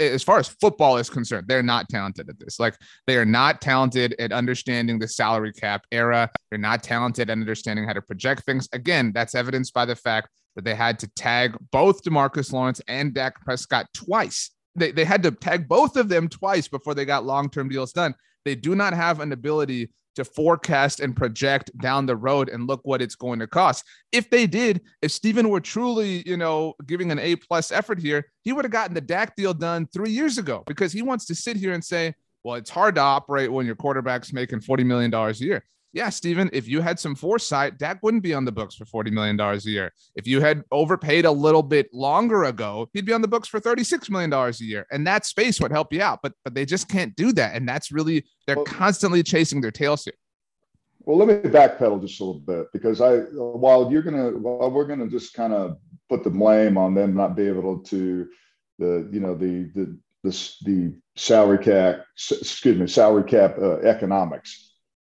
as 0.00 0.22
far 0.22 0.38
as 0.38 0.48
football 0.48 0.96
is 0.96 1.08
concerned, 1.10 1.46
they're 1.48 1.62
not 1.62 1.88
talented 1.88 2.28
at 2.28 2.38
this. 2.38 2.58
Like 2.58 2.76
they 3.06 3.16
are 3.16 3.24
not 3.24 3.60
talented 3.60 4.14
at 4.18 4.32
understanding 4.32 4.98
the 4.98 5.08
salary 5.08 5.52
cap 5.52 5.84
era. 5.92 6.30
They're 6.50 6.58
not 6.58 6.82
talented 6.82 7.30
at 7.30 7.32
understanding 7.32 7.86
how 7.86 7.92
to 7.92 8.02
project 8.02 8.44
things. 8.44 8.68
Again, 8.72 9.12
that's 9.14 9.34
evidenced 9.34 9.74
by 9.74 9.84
the 9.84 9.96
fact 9.96 10.28
that 10.56 10.64
they 10.64 10.74
had 10.74 10.98
to 11.00 11.08
tag 11.14 11.56
both 11.70 12.02
Demarcus 12.02 12.52
Lawrence 12.52 12.80
and 12.88 13.14
Dak 13.14 13.40
Prescott 13.44 13.86
twice. 13.94 14.50
They, 14.74 14.92
they 14.92 15.04
had 15.04 15.22
to 15.24 15.30
tag 15.30 15.68
both 15.68 15.96
of 15.96 16.08
them 16.08 16.28
twice 16.28 16.68
before 16.68 16.94
they 16.94 17.04
got 17.04 17.24
long 17.24 17.50
term 17.50 17.68
deals 17.68 17.92
done. 17.92 18.14
They 18.44 18.54
do 18.54 18.74
not 18.74 18.94
have 18.94 19.20
an 19.20 19.32
ability 19.32 19.90
to 20.18 20.24
forecast 20.24 21.00
and 21.00 21.16
project 21.16 21.70
down 21.78 22.04
the 22.04 22.16
road 22.16 22.48
and 22.48 22.66
look 22.66 22.80
what 22.82 23.00
it's 23.00 23.14
going 23.14 23.38
to 23.38 23.46
cost. 23.46 23.84
If 24.12 24.28
they 24.30 24.46
did, 24.46 24.80
if 25.00 25.12
Stephen 25.12 25.48
were 25.48 25.60
truly, 25.60 26.28
you 26.28 26.36
know, 26.36 26.74
giving 26.86 27.12
an 27.12 27.20
A 27.20 27.36
plus 27.36 27.70
effort 27.70 28.00
here, 28.00 28.26
he 28.42 28.52
would 28.52 28.64
have 28.64 28.72
gotten 28.72 28.94
the 28.94 29.00
Dak 29.00 29.36
deal 29.36 29.54
done 29.54 29.86
three 29.92 30.10
years 30.10 30.36
ago 30.36 30.64
because 30.66 30.92
he 30.92 31.02
wants 31.02 31.24
to 31.26 31.36
sit 31.36 31.56
here 31.56 31.72
and 31.72 31.84
say, 31.84 32.14
well, 32.42 32.56
it's 32.56 32.70
hard 32.70 32.96
to 32.96 33.00
operate 33.00 33.52
when 33.52 33.64
your 33.64 33.76
quarterback's 33.76 34.32
making 34.32 34.60
$40 34.60 34.84
million 34.84 35.14
a 35.14 35.30
year 35.32 35.64
yeah, 35.98 36.10
Stephen, 36.10 36.48
if 36.52 36.68
you 36.68 36.80
had 36.80 36.96
some 37.00 37.16
foresight, 37.16 37.76
Dak 37.76 38.00
wouldn't 38.04 38.22
be 38.22 38.32
on 38.32 38.44
the 38.44 38.52
books 38.52 38.76
for 38.76 38.84
$40 38.84 39.10
million 39.10 39.38
a 39.40 39.56
year. 39.56 39.92
If 40.14 40.28
you 40.28 40.40
had 40.40 40.62
overpaid 40.70 41.24
a 41.24 41.30
little 41.32 41.62
bit 41.62 41.92
longer 41.92 42.44
ago, 42.44 42.88
he'd 42.92 43.04
be 43.04 43.12
on 43.12 43.20
the 43.20 43.26
books 43.26 43.48
for 43.48 43.58
$36 43.58 44.08
million 44.08 44.32
a 44.32 44.52
year. 44.60 44.86
And 44.92 45.04
that 45.08 45.26
space 45.26 45.60
would 45.60 45.72
help 45.72 45.92
you 45.92 46.00
out. 46.00 46.20
But 46.22 46.34
but 46.44 46.54
they 46.54 46.64
just 46.64 46.88
can't 46.88 47.16
do 47.16 47.32
that. 47.32 47.56
And 47.56 47.68
that's 47.68 47.90
really 47.90 48.24
they're 48.46 48.54
well, 48.54 48.64
constantly 48.64 49.24
chasing 49.24 49.60
their 49.60 49.72
tails 49.72 50.04
here. 50.04 50.14
Well, 51.00 51.16
let 51.16 51.26
me 51.26 51.50
backpedal 51.50 52.00
just 52.00 52.20
a 52.20 52.24
little 52.24 52.40
bit 52.42 52.68
because 52.72 53.00
I 53.00 53.18
while 53.32 53.90
you're 53.90 54.02
gonna 54.02 54.30
while 54.38 54.70
we're 54.70 54.86
gonna 54.86 55.08
just 55.08 55.34
kind 55.34 55.52
of 55.52 55.78
put 56.08 56.22
the 56.22 56.30
blame 56.30 56.78
on 56.78 56.94
them 56.94 57.16
not 57.16 57.34
being 57.34 57.56
able 57.56 57.80
to 57.80 58.28
the 58.78 59.08
you 59.10 59.18
know 59.18 59.34
the 59.34 59.68
the 59.74 59.98
the, 60.22 60.54
the 60.62 60.94
salary 61.16 61.58
cap 61.58 62.04
excuse 62.30 62.78
me 62.78 62.86
salary 62.86 63.24
cap 63.24 63.56
uh, 63.58 63.78
economics 63.80 64.67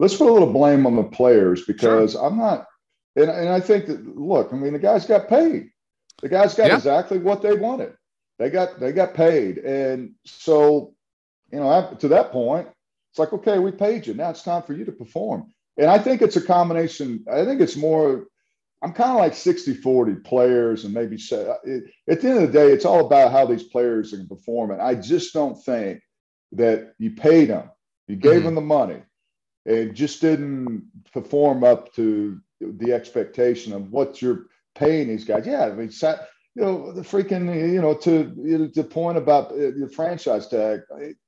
let's 0.02 0.18
put 0.18 0.28
a 0.28 0.34
little 0.34 0.52
blame 0.52 0.88
on 0.88 0.96
the 0.96 1.04
players 1.04 1.64
because 1.66 2.14
sure. 2.14 2.26
I'm 2.26 2.38
not, 2.38 2.66
and, 3.16 3.30
and 3.30 3.50
I 3.50 3.60
think 3.60 3.86
that 3.86 4.18
look, 4.18 4.52
I 4.52 4.56
mean, 4.56 4.74
the 4.74 4.80
guys 4.80 5.06
got 5.06 5.30
paid. 5.30 5.70
The 6.22 6.30
guys 6.30 6.56
got 6.56 6.68
yeah. 6.68 6.76
exactly 6.76 7.20
what 7.20 7.42
they 7.42 7.54
wanted. 7.54 7.94
They 8.40 8.50
got 8.50 8.80
they 8.80 8.92
got 8.92 9.14
paid, 9.14 9.60
and 9.60 10.16
so 10.26 10.96
you 11.52 11.60
know 11.60 11.96
to 12.00 12.08
that 12.10 12.32
point, 12.32 12.68
it's 13.12 13.20
like 13.20 13.32
okay, 13.32 13.60
we 13.60 13.72
paid 13.72 14.08
you. 14.08 14.16
Now 14.16 14.32
it's 14.32 14.44
time 14.44 14.64
for 14.64 14.74
you 14.74 14.86
to 14.86 14.92
perform. 14.92 15.54
And 15.78 15.90
I 15.90 16.00
think 16.00 16.22
it's 16.22 16.36
a 16.36 16.42
combination. 16.42 17.24
I 17.32 17.46
think 17.46 17.62
it's 17.62 17.78
more. 17.78 18.26
I'm 18.84 18.94
kind 18.94 19.12
of 19.12 19.18
like 19.18 19.36
60 19.36 19.76
40 19.76 20.16
players, 20.16 20.86
and 20.86 20.94
maybe 20.94 21.16
say, 21.20 21.54
it, 21.64 21.84
at 22.10 22.20
the 22.20 22.30
end 22.30 22.40
of 22.40 22.52
the 22.52 22.60
day, 22.60 22.72
it's 22.72 22.86
all 22.86 23.06
about 23.06 23.32
how 23.32 23.46
these 23.46 23.62
players 23.62 24.10
can 24.10 24.28
perform. 24.28 24.72
And 24.72 24.82
I 24.82 24.96
just 24.96 25.36
don't 25.36 25.54
think 25.64 26.02
that 26.54 26.96
you 26.98 27.12
paid 27.12 27.50
them, 27.52 27.70
you 28.08 28.16
gave 28.16 28.38
mm-hmm. 28.38 28.46
them 28.46 28.56
the 28.56 28.62
money, 28.62 29.04
and 29.66 29.96
just 29.96 30.22
didn't 30.22 30.84
perform 31.14 31.64
up 31.64 31.94
to 31.96 32.40
the 32.60 32.94
expectation 32.94 33.74
of 33.74 33.92
what 33.92 34.22
you're 34.22 34.48
paying 34.76 35.08
these 35.08 35.26
guys. 35.26 35.46
Yeah, 35.46 35.66
I 35.66 35.72
mean, 35.74 35.92
sat, 35.92 36.28
you 36.56 36.64
know, 36.64 36.92
the 36.92 37.02
freaking, 37.02 37.72
you 37.72 37.82
know, 37.82 37.94
to 37.96 38.34
you 38.38 38.58
know, 38.58 38.70
the 38.74 38.84
point 38.84 39.18
about 39.18 39.52
uh, 39.52 39.72
the 39.78 39.92
franchise 39.94 40.48
tag, 40.48 40.82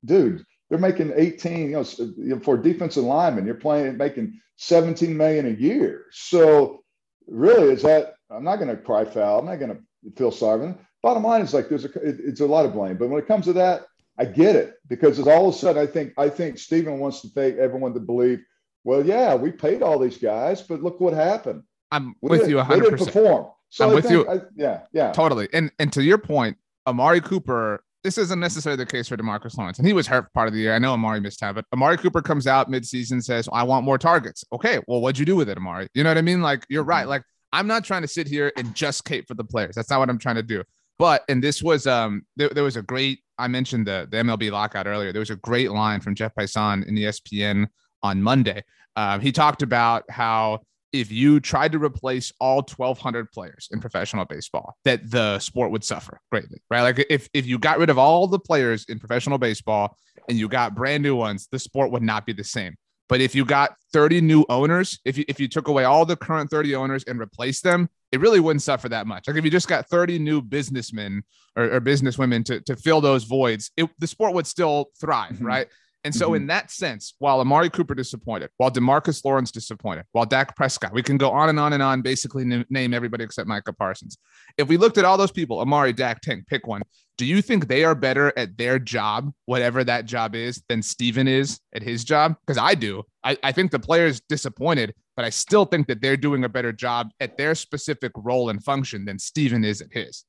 dude, 0.04 0.44
they're 0.68 0.78
making 0.78 1.12
18, 1.14 1.70
you 1.70 1.84
know, 2.16 2.40
for 2.40 2.56
defensive 2.56 3.04
lineman, 3.04 3.46
you're 3.46 3.54
playing 3.54 3.96
making 3.96 4.40
17 4.56 5.16
million 5.16 5.46
a 5.46 5.50
year. 5.50 6.06
So 6.10 6.82
really, 7.26 7.72
is 7.72 7.82
that 7.82 8.14
I'm 8.30 8.44
not 8.44 8.56
going 8.56 8.74
to 8.74 8.82
cry 8.82 9.04
foul. 9.04 9.40
I'm 9.40 9.46
not 9.46 9.58
going 9.58 9.76
to 9.76 10.12
feel 10.16 10.30
sorry. 10.30 10.74
Bottom 11.02 11.22
line 11.22 11.42
is 11.42 11.52
like 11.52 11.68
there's 11.68 11.84
a 11.84 11.90
it's 12.02 12.40
a 12.40 12.46
lot 12.46 12.64
of 12.64 12.72
blame, 12.72 12.96
but 12.96 13.08
when 13.08 13.22
it 13.22 13.28
comes 13.28 13.44
to 13.44 13.52
that, 13.54 13.86
I 14.18 14.24
get 14.24 14.56
it 14.56 14.74
because 14.88 15.18
it's 15.18 15.28
all 15.28 15.48
of 15.48 15.54
a 15.54 15.58
sudden 15.58 15.82
I 15.82 15.86
think 15.86 16.12
I 16.16 16.28
think 16.28 16.58
Stephen 16.58 16.98
wants 16.98 17.20
to 17.22 17.34
take 17.34 17.56
everyone 17.56 17.94
to 17.94 18.00
believe, 18.00 18.44
well, 18.84 19.04
yeah, 19.04 19.34
we 19.34 19.50
paid 19.50 19.82
all 19.82 19.98
these 19.98 20.18
guys, 20.18 20.62
but 20.62 20.82
look 20.82 21.00
what 21.00 21.14
happened. 21.14 21.62
I'm 21.90 22.14
we 22.20 22.38
with 22.38 22.48
you 22.48 22.56
100. 22.56 22.90
percent 22.90 23.12
Perform. 23.12 23.46
So 23.70 23.86
I'm 23.86 23.90
I 23.90 23.94
with 23.94 24.10
you. 24.10 24.28
I, 24.28 24.40
yeah, 24.54 24.80
yeah, 24.92 25.12
totally. 25.12 25.48
And 25.52 25.70
and 25.78 25.92
to 25.92 26.02
your 26.02 26.18
point, 26.18 26.56
Amari 26.86 27.20
Cooper. 27.20 27.82
This 28.04 28.18
isn't 28.18 28.38
necessarily 28.38 28.76
the 28.76 28.90
case 28.90 29.08
for 29.08 29.16
Demarcus 29.16 29.56
Lawrence, 29.56 29.78
and 29.78 29.86
he 29.86 29.94
was 29.94 30.06
hurt 30.06 30.30
part 30.34 30.46
of 30.46 30.52
the 30.52 30.60
year. 30.60 30.74
I 30.74 30.78
know 30.78 30.92
Amari 30.92 31.20
missed 31.20 31.38
time, 31.38 31.54
but 31.54 31.64
Amari 31.72 31.96
Cooper 31.96 32.20
comes 32.20 32.46
out 32.46 32.70
midseason 32.70 33.12
and 33.12 33.24
says, 33.24 33.48
"I 33.50 33.62
want 33.62 33.86
more 33.86 33.96
targets." 33.96 34.44
Okay, 34.52 34.78
well, 34.86 35.00
what'd 35.00 35.18
you 35.18 35.24
do 35.24 35.36
with 35.36 35.48
it, 35.48 35.56
Amari? 35.56 35.88
You 35.94 36.04
know 36.04 36.10
what 36.10 36.18
I 36.18 36.22
mean? 36.22 36.42
Like 36.42 36.66
you're 36.68 36.84
right. 36.84 37.00
Mm-hmm. 37.04 37.08
Like 37.08 37.22
I'm 37.54 37.66
not 37.66 37.82
trying 37.82 38.02
to 38.02 38.08
sit 38.08 38.26
here 38.26 38.52
and 38.58 38.74
just 38.74 39.06
cape 39.06 39.26
for 39.26 39.34
the 39.34 39.44
players. 39.44 39.76
That's 39.76 39.88
not 39.88 40.00
what 40.00 40.10
I'm 40.10 40.18
trying 40.18 40.34
to 40.34 40.42
do. 40.42 40.62
But 40.98 41.24
and 41.28 41.42
this 41.42 41.62
was 41.62 41.86
um 41.86 42.26
there, 42.36 42.50
there 42.50 42.64
was 42.64 42.76
a 42.76 42.82
great 42.82 43.20
I 43.38 43.48
mentioned 43.48 43.86
the 43.86 44.06
the 44.10 44.18
MLB 44.18 44.50
lockout 44.50 44.86
earlier. 44.86 45.12
There 45.12 45.20
was 45.20 45.30
a 45.30 45.36
great 45.36 45.70
line 45.70 46.00
from 46.00 46.14
Jeff 46.14 46.34
Passan 46.34 46.86
in 46.86 46.94
the 46.94 47.04
ESPN 47.04 47.66
on 48.02 48.22
Monday. 48.22 48.62
Um, 48.96 49.20
he 49.20 49.32
talked 49.32 49.62
about 49.62 50.04
how 50.08 50.60
if 50.92 51.10
you 51.10 51.40
tried 51.40 51.72
to 51.72 51.78
replace 51.78 52.32
all 52.38 52.58
1200 52.58 53.32
players 53.32 53.68
in 53.72 53.80
professional 53.80 54.24
baseball 54.24 54.76
that 54.84 55.10
the 55.10 55.40
sport 55.40 55.72
would 55.72 55.82
suffer 55.82 56.20
greatly 56.30 56.62
right 56.70 56.82
like 56.82 57.04
if, 57.10 57.28
if 57.34 57.46
you 57.46 57.58
got 57.58 57.80
rid 57.80 57.90
of 57.90 57.98
all 57.98 58.28
the 58.28 58.38
players 58.38 58.84
in 58.88 59.00
professional 59.00 59.36
baseball 59.36 59.96
and 60.28 60.38
you 60.38 60.48
got 60.48 60.76
brand 60.76 61.02
new 61.02 61.16
ones 61.16 61.48
the 61.50 61.58
sport 61.58 61.90
would 61.90 62.04
not 62.04 62.24
be 62.24 62.32
the 62.32 62.44
same 62.44 62.76
but 63.08 63.20
if 63.20 63.34
you 63.34 63.44
got 63.44 63.74
30 63.92 64.20
new 64.22 64.44
owners, 64.48 64.98
if 65.04 65.18
you, 65.18 65.24
if 65.28 65.38
you 65.38 65.48
took 65.48 65.68
away 65.68 65.84
all 65.84 66.06
the 66.06 66.16
current 66.16 66.50
30 66.50 66.74
owners 66.74 67.04
and 67.04 67.18
replaced 67.18 67.62
them, 67.62 67.88
it 68.14 68.20
really 68.20 68.38
wouldn't 68.38 68.62
suffer 68.62 68.88
that 68.88 69.08
much. 69.08 69.26
Like 69.26 69.36
if 69.36 69.44
you 69.44 69.50
just 69.50 69.66
got 69.66 69.88
30 69.88 70.20
new 70.20 70.40
businessmen 70.40 71.24
or, 71.56 71.64
or 71.64 71.80
businesswomen 71.80 72.44
to, 72.44 72.60
to 72.60 72.76
fill 72.76 73.00
those 73.00 73.24
voids, 73.24 73.72
it, 73.76 73.90
the 73.98 74.06
sport 74.06 74.34
would 74.34 74.46
still 74.46 74.90
thrive, 75.00 75.32
mm-hmm. 75.32 75.46
right? 75.46 75.66
And 76.04 76.14
so, 76.14 76.26
mm-hmm. 76.26 76.36
in 76.36 76.46
that 76.48 76.70
sense, 76.70 77.14
while 77.18 77.40
Amari 77.40 77.70
Cooper 77.70 77.94
disappointed, 77.94 78.50
while 78.58 78.70
Demarcus 78.70 79.24
Lawrence 79.24 79.50
disappointed, 79.50 80.04
while 80.12 80.26
Dak 80.26 80.54
Prescott, 80.54 80.92
we 80.92 81.02
can 81.02 81.16
go 81.16 81.30
on 81.30 81.48
and 81.48 81.58
on 81.58 81.72
and 81.72 81.82
on, 81.82 82.02
basically 82.02 82.44
n- 82.44 82.64
name 82.68 82.94
everybody 82.94 83.24
except 83.24 83.48
Micah 83.48 83.72
Parsons. 83.72 84.18
If 84.56 84.68
we 84.68 84.76
looked 84.76 84.98
at 84.98 85.04
all 85.04 85.16
those 85.16 85.32
people, 85.32 85.60
Amari, 85.60 85.92
Dak, 85.92 86.20
Tank, 86.20 86.46
pick 86.46 86.68
one. 86.68 86.82
Do 87.16 87.24
you 87.24 87.42
think 87.42 87.66
they 87.66 87.84
are 87.84 87.94
better 87.94 88.32
at 88.36 88.56
their 88.58 88.78
job, 88.78 89.32
whatever 89.46 89.82
that 89.82 90.04
job 90.04 90.34
is, 90.34 90.62
than 90.68 90.82
Stephen 90.82 91.26
is 91.26 91.58
at 91.74 91.82
his 91.82 92.04
job? 92.04 92.36
Because 92.46 92.58
I 92.58 92.74
do. 92.74 93.02
I, 93.24 93.38
I 93.42 93.52
think 93.52 93.70
the 93.70 93.78
player's 93.78 94.20
disappointed, 94.28 94.94
but 95.16 95.24
I 95.24 95.30
still 95.30 95.64
think 95.64 95.86
that 95.88 96.00
they're 96.00 96.16
doing 96.16 96.44
a 96.44 96.48
better 96.48 96.72
job 96.72 97.10
at 97.20 97.36
their 97.36 97.54
specific 97.54 98.12
role 98.16 98.50
and 98.50 98.62
function 98.62 99.04
than 99.04 99.18
Stephen 99.18 99.64
is 99.64 99.80
at 99.80 99.92
his. 99.92 100.24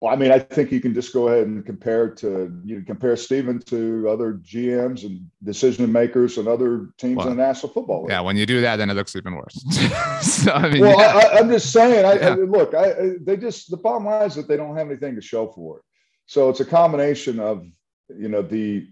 Well, 0.00 0.12
I 0.12 0.16
mean, 0.16 0.30
I 0.30 0.38
think 0.38 0.72
you 0.72 0.80
can 0.80 0.92
just 0.92 1.14
go 1.14 1.28
ahead 1.28 1.46
and 1.46 1.64
compare 1.64 2.10
to 2.16 2.52
you 2.64 2.82
compare 2.82 3.16
Stephen 3.16 3.60
to 3.60 4.06
other 4.10 4.34
GMs 4.34 5.04
and 5.04 5.22
decision 5.42 5.90
makers 5.90 6.36
and 6.36 6.46
other 6.46 6.90
teams 6.98 7.16
well, 7.16 7.28
in 7.28 7.36
the 7.36 7.42
National 7.42 7.72
Football 7.72 8.02
League. 8.02 8.10
Yeah, 8.10 8.20
when 8.20 8.36
you 8.36 8.44
do 8.44 8.60
that, 8.60 8.76
then 8.76 8.90
it 8.90 8.94
looks 8.94 9.16
even 9.16 9.34
worse. 9.34 9.54
so, 10.20 10.52
I 10.52 10.68
mean, 10.68 10.82
well, 10.82 10.98
yeah. 10.98 11.30
I, 11.32 11.38
am 11.38 11.48
just 11.48 11.72
saying. 11.72 12.04
I, 12.04 12.12
yeah. 12.18 12.28
I, 12.28 12.34
look, 12.34 12.74
I, 12.74 13.14
they 13.22 13.38
just 13.38 13.70
the 13.70 13.78
bottom 13.78 14.04
line 14.04 14.26
is 14.26 14.34
that 14.34 14.48
they 14.48 14.58
don't 14.58 14.76
have 14.76 14.86
anything 14.86 15.14
to 15.14 15.22
show 15.22 15.48
for 15.48 15.78
it. 15.78 15.84
So 16.26 16.50
it's 16.50 16.60
a 16.60 16.66
combination 16.66 17.40
of 17.40 17.64
you 18.14 18.28
know 18.28 18.42
the 18.42 18.88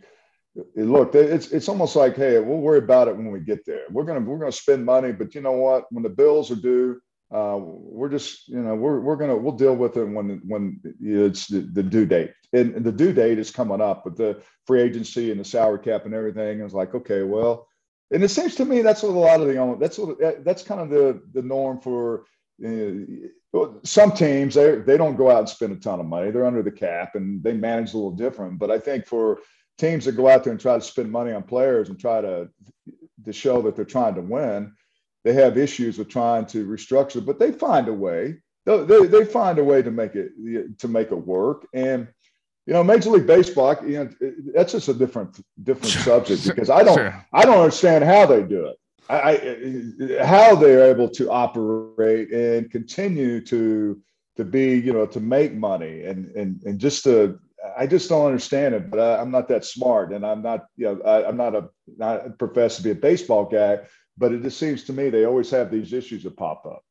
look. 0.76 1.14
It's 1.14 1.48
it's 1.48 1.68
almost 1.68 1.96
like, 1.96 2.16
hey, 2.16 2.38
we'll 2.38 2.58
worry 2.58 2.78
about 2.78 3.08
it 3.08 3.16
when 3.16 3.30
we 3.30 3.40
get 3.40 3.64
there. 3.64 3.82
We're 3.90 4.04
gonna 4.04 4.20
we're 4.20 4.38
gonna 4.38 4.52
spend 4.52 4.84
money, 4.84 5.12
but 5.12 5.34
you 5.34 5.40
know 5.40 5.52
what? 5.52 5.84
When 5.90 6.02
the 6.02 6.08
bills 6.08 6.50
are 6.50 6.56
due, 6.56 7.00
uh, 7.32 7.58
we're 7.58 8.10
just 8.10 8.48
you 8.48 8.60
know 8.60 8.74
we're 8.74 9.00
we're 9.00 9.16
gonna 9.16 9.36
we'll 9.36 9.52
deal 9.56 9.74
with 9.74 9.96
it 9.96 10.04
when 10.04 10.40
when 10.46 10.80
it's 11.00 11.48
the, 11.48 11.60
the 11.60 11.82
due 11.82 12.06
date 12.06 12.32
and, 12.52 12.74
and 12.74 12.84
the 12.84 12.92
due 12.92 13.12
date 13.12 13.38
is 13.38 13.50
coming 13.50 13.80
up 13.80 14.04
with 14.04 14.16
the 14.16 14.40
free 14.66 14.80
agency 14.80 15.30
and 15.30 15.40
the 15.40 15.44
salary 15.44 15.80
cap 15.80 16.04
and 16.04 16.14
everything. 16.14 16.60
It's 16.60 16.74
like 16.74 16.94
okay, 16.94 17.22
well, 17.22 17.66
and 18.12 18.22
it 18.22 18.28
seems 18.28 18.54
to 18.56 18.64
me 18.64 18.82
that's 18.82 19.02
what 19.02 19.10
a 19.10 19.18
lot 19.18 19.40
of 19.40 19.48
the 19.48 19.76
that's 19.80 19.98
what 19.98 20.44
that's 20.44 20.62
kind 20.62 20.80
of 20.80 20.90
the 20.90 21.20
the 21.32 21.42
norm 21.42 21.80
for. 21.80 22.24
Uh, 22.64 22.90
some 23.82 24.12
teams 24.12 24.54
they 24.54 24.76
they 24.76 24.96
don't 24.96 25.16
go 25.16 25.30
out 25.30 25.40
and 25.40 25.48
spend 25.48 25.72
a 25.72 25.76
ton 25.76 26.00
of 26.00 26.06
money. 26.06 26.30
They're 26.30 26.46
under 26.46 26.62
the 26.62 26.70
cap 26.70 27.14
and 27.14 27.42
they 27.42 27.52
manage 27.52 27.92
a 27.92 27.96
little 27.96 28.12
different. 28.12 28.58
But 28.58 28.70
I 28.70 28.78
think 28.78 29.06
for 29.06 29.40
teams 29.78 30.04
that 30.04 30.12
go 30.12 30.28
out 30.28 30.44
there 30.44 30.52
and 30.52 30.60
try 30.60 30.74
to 30.74 30.84
spend 30.84 31.10
money 31.10 31.32
on 31.32 31.42
players 31.42 31.88
and 31.88 31.98
try 31.98 32.20
to 32.20 32.48
to 33.24 33.32
show 33.32 33.62
that 33.62 33.74
they're 33.74 33.84
trying 33.84 34.14
to 34.14 34.20
win, 34.20 34.72
they 35.24 35.32
have 35.32 35.56
issues 35.56 35.98
with 35.98 36.08
trying 36.08 36.44
to 36.46 36.66
restructure, 36.66 37.24
but 37.24 37.38
they 37.38 37.50
find 37.50 37.88
a 37.88 37.92
way. 37.92 38.36
They, 38.66 38.84
they, 38.84 39.06
they 39.06 39.24
find 39.24 39.58
a 39.58 39.64
way 39.64 39.82
to 39.82 39.90
make 39.90 40.14
it 40.14 40.32
to 40.78 40.88
make 40.88 41.10
it 41.10 41.26
work. 41.26 41.66
And 41.74 42.08
you 42.66 42.72
know, 42.72 42.82
Major 42.82 43.10
League 43.10 43.26
Baseball, 43.26 43.76
you 43.86 44.04
know, 44.04 44.32
that's 44.54 44.72
just 44.72 44.88
a 44.88 44.94
different 44.94 45.38
different 45.62 45.92
subject 45.92 46.46
because 46.46 46.70
I 46.70 46.82
don't 46.82 46.96
sure. 46.96 47.26
I 47.32 47.44
don't 47.44 47.58
understand 47.58 48.04
how 48.04 48.26
they 48.26 48.42
do 48.42 48.66
it. 48.66 48.76
I, 49.08 49.18
I, 49.20 50.24
how 50.24 50.54
they're 50.54 50.90
able 50.90 51.10
to 51.10 51.30
operate 51.30 52.32
and 52.32 52.70
continue 52.70 53.42
to 53.42 54.00
to 54.36 54.44
be 54.44 54.76
you 54.76 54.92
know 54.92 55.06
to 55.06 55.20
make 55.20 55.54
money 55.54 56.04
and 56.04 56.34
and 56.36 56.62
and 56.64 56.78
just 56.78 57.04
to 57.04 57.38
I 57.76 57.86
just 57.86 58.08
don't 58.08 58.26
understand 58.26 58.74
it. 58.74 58.90
But 58.90 59.00
I, 59.00 59.20
am 59.20 59.30
not 59.30 59.48
that 59.48 59.64
smart, 59.64 60.12
and 60.12 60.24
I'm 60.24 60.42
not 60.42 60.66
you 60.76 60.86
know 60.86 61.00
I, 61.02 61.28
am 61.28 61.36
not 61.36 61.54
a 61.54 61.68
not 61.96 62.38
profess 62.38 62.76
to 62.76 62.82
be 62.82 62.90
a 62.90 62.94
baseball 62.94 63.44
guy. 63.44 63.80
But 64.16 64.32
it 64.32 64.42
just 64.42 64.58
seems 64.58 64.84
to 64.84 64.92
me 64.92 65.10
they 65.10 65.24
always 65.24 65.50
have 65.50 65.70
these 65.70 65.92
issues 65.92 66.22
that 66.22 66.36
pop 66.36 66.64
up. 66.66 66.84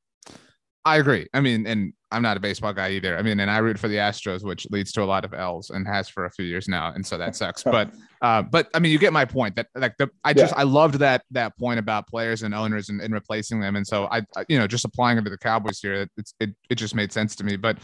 I 0.85 0.97
agree. 0.97 1.27
I 1.33 1.39
mean, 1.39 1.65
and 1.65 1.93
I'm 2.11 2.21
not 2.21 2.35
a 2.35 2.41
baseball 2.41 2.73
guy 2.73 2.91
either. 2.91 3.17
I 3.17 3.21
mean, 3.21 3.39
and 3.39 3.49
I 3.49 3.59
root 3.59 3.79
for 3.79 3.87
the 3.87 3.95
Astros, 3.95 4.43
which 4.43 4.67
leads 4.69 4.91
to 4.93 5.01
a 5.01 5.05
lot 5.05 5.23
of 5.23 5.33
L's 5.33 5.69
and 5.69 5.87
has 5.87 6.09
for 6.09 6.25
a 6.25 6.31
few 6.31 6.43
years 6.43 6.67
now, 6.67 6.91
and 6.93 7.05
so 7.05 7.17
that 7.17 7.37
sucks. 7.37 7.63
but, 7.63 7.91
uh, 8.21 8.41
but 8.41 8.69
I 8.73 8.79
mean, 8.79 8.91
you 8.91 8.99
get 8.99 9.13
my 9.13 9.23
point. 9.23 9.55
That 9.55 9.67
like 9.75 9.95
the 9.97 10.09
I 10.25 10.33
just 10.33 10.53
yeah. 10.53 10.59
I 10.59 10.63
loved 10.63 10.95
that 10.95 11.23
that 11.31 11.57
point 11.57 11.79
about 11.79 12.07
players 12.07 12.43
and 12.43 12.53
owners 12.53 12.89
and, 12.89 12.99
and 12.99 13.13
replacing 13.13 13.61
them, 13.61 13.77
and 13.77 13.87
so 13.87 14.07
I, 14.11 14.23
I, 14.35 14.45
you 14.49 14.59
know 14.59 14.67
just 14.67 14.83
applying 14.83 15.17
it 15.17 15.23
to 15.23 15.29
the 15.29 15.37
Cowboys 15.37 15.79
here, 15.79 16.07
it's 16.17 16.33
it 16.41 16.53
it 16.69 16.75
just 16.75 16.95
made 16.95 17.13
sense 17.13 17.35
to 17.37 17.45
me. 17.45 17.55
But 17.55 17.77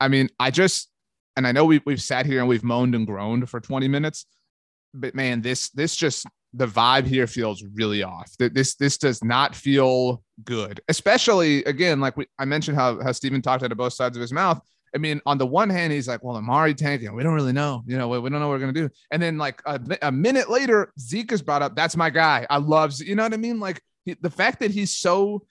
I 0.00 0.08
mean, 0.08 0.28
I 0.40 0.50
just 0.50 0.90
and 1.36 1.46
I 1.46 1.52
know 1.52 1.64
we 1.64 1.80
we've 1.86 2.02
sat 2.02 2.26
here 2.26 2.40
and 2.40 2.48
we've 2.48 2.64
moaned 2.64 2.94
and 2.94 3.06
groaned 3.06 3.48
for 3.48 3.60
20 3.60 3.88
minutes, 3.88 4.26
but 4.94 5.14
man, 5.14 5.40
this 5.40 5.70
this 5.70 5.96
just 5.96 6.26
the 6.52 6.66
vibe 6.66 7.06
here 7.06 7.26
feels 7.26 7.62
really 7.74 8.02
off. 8.02 8.30
This 8.38 8.74
this 8.74 8.98
does 8.98 9.22
not 9.22 9.54
feel 9.54 10.22
good, 10.44 10.80
especially 10.88 11.64
again, 11.64 12.00
like 12.00 12.16
we, 12.16 12.26
I 12.38 12.44
mentioned 12.44 12.76
how 12.76 13.00
how 13.02 13.12
Stephen 13.12 13.42
talked 13.42 13.62
out 13.62 13.72
of 13.72 13.78
both 13.78 13.92
sides 13.92 14.16
of 14.16 14.20
his 14.20 14.32
mouth. 14.32 14.60
I 14.92 14.98
mean, 14.98 15.20
on 15.24 15.38
the 15.38 15.46
one 15.46 15.70
hand, 15.70 15.92
he's 15.92 16.08
like, 16.08 16.24
"Well, 16.24 16.36
Amari 16.36 16.74
tanking, 16.74 17.14
we 17.14 17.22
don't 17.22 17.34
really 17.34 17.52
know, 17.52 17.82
you 17.86 17.96
know, 17.96 18.08
we, 18.08 18.18
we 18.18 18.30
don't 18.30 18.40
know 18.40 18.48
what 18.48 18.54
we're 18.54 18.66
gonna 18.66 18.72
do." 18.72 18.90
And 19.12 19.22
then 19.22 19.38
like 19.38 19.62
a, 19.64 19.80
a, 20.02 20.10
minute 20.10 20.50
later, 20.50 20.92
Zeke 20.98 21.30
is 21.30 21.42
brought 21.42 21.62
up. 21.62 21.76
That's 21.76 21.96
my 21.96 22.10
guy. 22.10 22.46
I 22.50 22.56
love, 22.56 23.00
you 23.00 23.14
know 23.14 23.22
what 23.22 23.32
I 23.32 23.36
mean? 23.36 23.60
Like 23.60 23.80
he, 24.04 24.16
the 24.20 24.30
fact 24.30 24.58
that 24.60 24.72
he's 24.72 24.96
so 24.96 25.42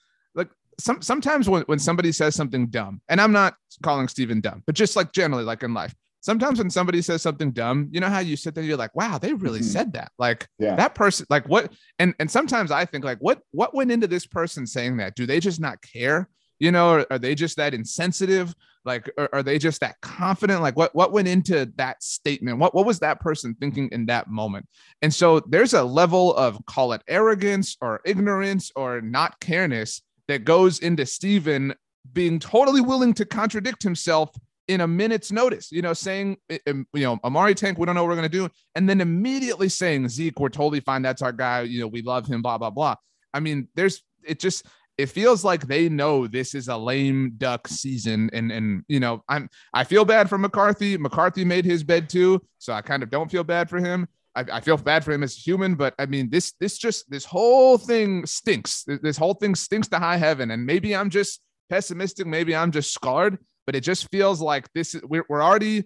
some 0.80 1.02
sometimes 1.02 1.48
when 1.48 1.62
when 1.62 1.78
somebody 1.78 2.12
says 2.12 2.34
something 2.34 2.68
dumb, 2.68 3.00
and 3.08 3.20
I'm 3.20 3.32
not 3.32 3.54
calling 3.82 4.08
Stephen 4.08 4.40
dumb, 4.40 4.62
but 4.66 4.74
just 4.74 4.96
like 4.96 5.12
generally, 5.12 5.44
like 5.44 5.62
in 5.62 5.74
life, 5.74 5.94
sometimes 6.20 6.58
when 6.58 6.70
somebody 6.70 7.02
says 7.02 7.22
something 7.22 7.50
dumb, 7.50 7.88
you 7.90 8.00
know 8.00 8.08
how 8.08 8.20
you 8.20 8.36
sit 8.36 8.54
there, 8.54 8.64
you're 8.64 8.76
like, 8.76 8.94
wow, 8.94 9.18
they 9.18 9.32
really 9.32 9.60
mm-hmm. 9.60 9.68
said 9.68 9.92
that. 9.94 10.12
Like 10.18 10.46
yeah. 10.58 10.76
that 10.76 10.94
person, 10.94 11.26
like 11.30 11.48
what? 11.48 11.72
And 11.98 12.14
and 12.18 12.30
sometimes 12.30 12.70
I 12.70 12.84
think 12.84 13.04
like, 13.04 13.18
what 13.18 13.40
what 13.50 13.74
went 13.74 13.90
into 13.90 14.06
this 14.06 14.26
person 14.26 14.66
saying 14.66 14.98
that? 14.98 15.14
Do 15.16 15.26
they 15.26 15.40
just 15.40 15.60
not 15.60 15.80
care? 15.82 16.28
You 16.58 16.70
know, 16.70 16.90
or 16.90 17.06
are 17.10 17.18
they 17.18 17.34
just 17.34 17.56
that 17.56 17.72
insensitive? 17.72 18.54
Like, 18.84 19.10
are, 19.18 19.28
are 19.32 19.42
they 19.42 19.58
just 19.58 19.80
that 19.80 20.00
confident? 20.02 20.62
Like, 20.62 20.76
what 20.76 20.94
what 20.94 21.12
went 21.12 21.28
into 21.28 21.72
that 21.76 22.02
statement? 22.02 22.58
What 22.58 22.74
what 22.74 22.86
was 22.86 22.98
that 23.00 23.20
person 23.20 23.54
thinking 23.58 23.88
in 23.92 24.06
that 24.06 24.28
moment? 24.28 24.66
And 25.00 25.12
so 25.12 25.40
there's 25.40 25.74
a 25.74 25.82
level 25.82 26.34
of 26.36 26.58
call 26.66 26.92
it 26.92 27.02
arrogance 27.08 27.76
or 27.80 28.00
ignorance 28.04 28.70
or 28.76 29.00
not 29.00 29.40
careness 29.40 30.02
that 30.30 30.44
goes 30.44 30.78
into 30.78 31.04
Stephen 31.04 31.74
being 32.12 32.38
totally 32.38 32.80
willing 32.80 33.12
to 33.14 33.24
contradict 33.24 33.82
himself 33.82 34.30
in 34.68 34.80
a 34.80 34.86
minute's 34.86 35.32
notice, 35.32 35.72
you 35.72 35.82
know, 35.82 35.92
saying, 35.92 36.36
eh, 36.48 36.58
you 36.66 36.86
know, 36.94 37.18
Amari 37.24 37.56
Tank, 37.56 37.78
we 37.78 37.86
don't 37.86 37.96
know 37.96 38.04
what 38.04 38.10
we're 38.10 38.16
going 38.16 38.30
to 38.30 38.38
do. 38.38 38.48
And 38.76 38.88
then 38.88 39.00
immediately 39.00 39.68
saying, 39.68 40.08
Zeke, 40.08 40.38
we're 40.38 40.48
totally 40.48 40.78
fine. 40.78 41.02
That's 41.02 41.20
our 41.20 41.32
guy. 41.32 41.62
You 41.62 41.80
know, 41.80 41.88
we 41.88 42.02
love 42.02 42.28
him, 42.28 42.42
blah, 42.42 42.58
blah, 42.58 42.70
blah. 42.70 42.94
I 43.34 43.40
mean, 43.40 43.66
there's, 43.74 44.04
it 44.22 44.38
just, 44.38 44.64
it 44.96 45.06
feels 45.06 45.44
like 45.44 45.66
they 45.66 45.88
know 45.88 46.28
this 46.28 46.54
is 46.54 46.68
a 46.68 46.76
lame 46.76 47.32
duck 47.36 47.66
season. 47.66 48.30
And, 48.32 48.52
and, 48.52 48.84
you 48.86 49.00
know, 49.00 49.24
I'm, 49.28 49.50
I 49.74 49.82
feel 49.82 50.04
bad 50.04 50.28
for 50.28 50.38
McCarthy. 50.38 50.96
McCarthy 50.96 51.44
made 51.44 51.64
his 51.64 51.82
bed 51.82 52.08
too. 52.08 52.40
So 52.58 52.72
I 52.72 52.82
kind 52.82 53.02
of 53.02 53.10
don't 53.10 53.30
feel 53.30 53.42
bad 53.42 53.68
for 53.68 53.78
him. 53.78 54.06
I, 54.34 54.44
I 54.52 54.60
feel 54.60 54.76
bad 54.76 55.04
for 55.04 55.12
him 55.12 55.22
as 55.22 55.36
a 55.36 55.40
human, 55.40 55.74
but 55.74 55.94
I 55.98 56.06
mean, 56.06 56.30
this, 56.30 56.52
this 56.60 56.78
just, 56.78 57.10
this 57.10 57.24
whole 57.24 57.78
thing 57.78 58.26
stinks. 58.26 58.84
This 59.02 59.16
whole 59.16 59.34
thing 59.34 59.54
stinks 59.54 59.88
to 59.88 59.98
high 59.98 60.16
heaven. 60.16 60.50
And 60.52 60.64
maybe 60.64 60.94
I'm 60.94 61.10
just 61.10 61.40
pessimistic. 61.68 62.26
Maybe 62.26 62.54
I'm 62.54 62.70
just 62.70 62.92
scarred 62.92 63.38
but 63.70 63.76
it 63.76 63.82
just 63.82 64.10
feels 64.10 64.40
like 64.40 64.68
this 64.74 64.96
is 64.96 65.02
we're, 65.04 65.24
we're 65.28 65.42
already 65.42 65.84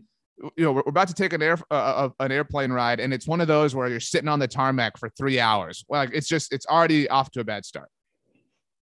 you 0.57 0.65
know 0.65 0.73
we're, 0.73 0.83
about 0.87 1.07
to 1.07 1.13
take 1.13 1.35
an 1.35 1.43
air 1.43 1.59
uh, 1.71 1.75
uh, 1.75 2.09
an 2.21 2.33
airplane 2.33 2.73
ride 2.73 2.99
and 2.99 3.13
it's 3.13 3.27
one 3.27 3.43
of 3.43 3.47
those 3.47 3.75
where 3.75 3.89
you're 3.89 4.01
sitting 4.01 4.27
on 4.27 4.39
the 4.39 4.49
tarmac 4.49 4.97
for 4.97 5.11
three 5.11 5.39
hours 5.39 5.85
like 5.91 6.09
it's 6.15 6.27
just 6.27 6.51
it's 6.51 6.65
already 6.65 7.07
off 7.11 7.31
to 7.31 7.41
a 7.41 7.45
bad 7.45 7.63
start 7.63 7.91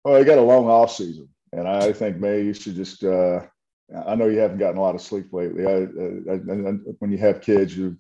well 0.06 0.18
you 0.18 0.24
got 0.24 0.38
a 0.38 0.42
long 0.42 0.68
off 0.68 0.92
season 0.92 1.28
and 1.52 1.68
i 1.68 1.92
think 1.92 2.16
may 2.18 2.42
you 2.42 2.54
should 2.54 2.76
just 2.76 3.04
uh 3.04 3.42
i 4.06 4.16
know 4.16 4.28
you 4.28 4.40
haven't 4.40 4.58
gotten 4.58 4.78
a 4.78 4.82
lot 4.82 4.96
of 4.96 5.02
sleep 5.02 5.34
lately 5.34 5.66
I, 5.66 5.82
I, 6.32 6.36
I 6.36 6.72
when 7.00 7.12
you 7.12 7.18
have 7.18 7.42
kids 7.42 7.76
you 7.76 7.98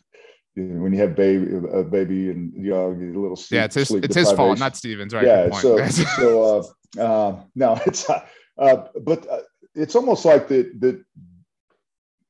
when 0.57 0.93
you 0.93 0.99
have 0.99 1.15
baby 1.15 1.55
a 1.71 1.83
baby 1.83 2.29
and 2.29 2.53
you 2.55 2.71
know 2.71 2.91
a 2.91 3.19
little 3.19 3.35
sleep, 3.35 3.57
yeah 3.57 3.65
it's 3.65 3.75
his 3.75 3.91
it's 3.91 4.15
his 4.15 4.31
fault 4.31 4.57
not 4.59 4.75
Stevens 4.75 5.13
right 5.13 5.25
yeah 5.25 5.49
so 5.51 5.85
so 5.87 6.65
uh, 6.97 7.01
uh, 7.01 7.43
no 7.55 7.79
it's 7.85 8.09
uh, 8.09 8.25
uh 8.57 8.87
but 9.01 9.27
uh, 9.29 9.39
it's 9.75 9.95
almost 9.95 10.25
like 10.25 10.47
that 10.47 10.79
that 10.81 11.03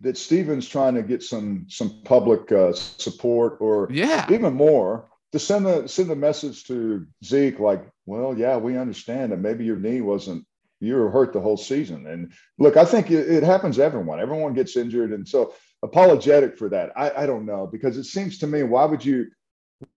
that 0.01 0.17
Stephen's 0.17 0.67
trying 0.67 0.95
to 0.95 1.03
get 1.03 1.23
some 1.23 1.65
some 1.69 2.01
public 2.03 2.51
uh, 2.51 2.73
support 2.73 3.57
or 3.59 3.87
yeah. 3.91 4.27
even 4.29 4.53
more 4.53 5.09
to 5.31 5.39
send 5.39 5.65
a 5.65 5.87
send 5.87 6.11
a 6.11 6.15
message 6.15 6.65
to 6.65 7.07
Zeke 7.23 7.59
like 7.59 7.87
well 8.05 8.37
yeah 8.37 8.57
we 8.57 8.77
understand 8.77 9.31
that 9.31 9.39
maybe 9.39 9.63
your 9.63 9.77
knee 9.77 10.01
wasn't 10.01 10.45
you 10.79 10.95
were 10.95 11.09
hurt 11.09 11.33
the 11.33 11.41
whole 11.41 11.57
season. 11.57 12.07
And 12.07 12.33
look 12.59 12.77
I 12.77 12.85
think 12.85 13.09
it, 13.09 13.29
it 13.29 13.43
happens 13.43 13.77
to 13.77 13.83
everyone. 13.83 14.19
Everyone 14.19 14.53
gets 14.53 14.77
injured. 14.77 15.11
And 15.11 15.27
so 15.27 15.53
apologetic 15.87 16.57
for 16.57 16.69
that 16.69 16.91
I, 16.95 17.23
I 17.23 17.25
don't 17.25 17.45
know 17.45 17.67
because 17.67 17.97
it 17.97 18.05
seems 18.05 18.37
to 18.39 18.47
me 18.47 18.63
why 18.63 18.85
would 18.85 19.03
you 19.03 19.27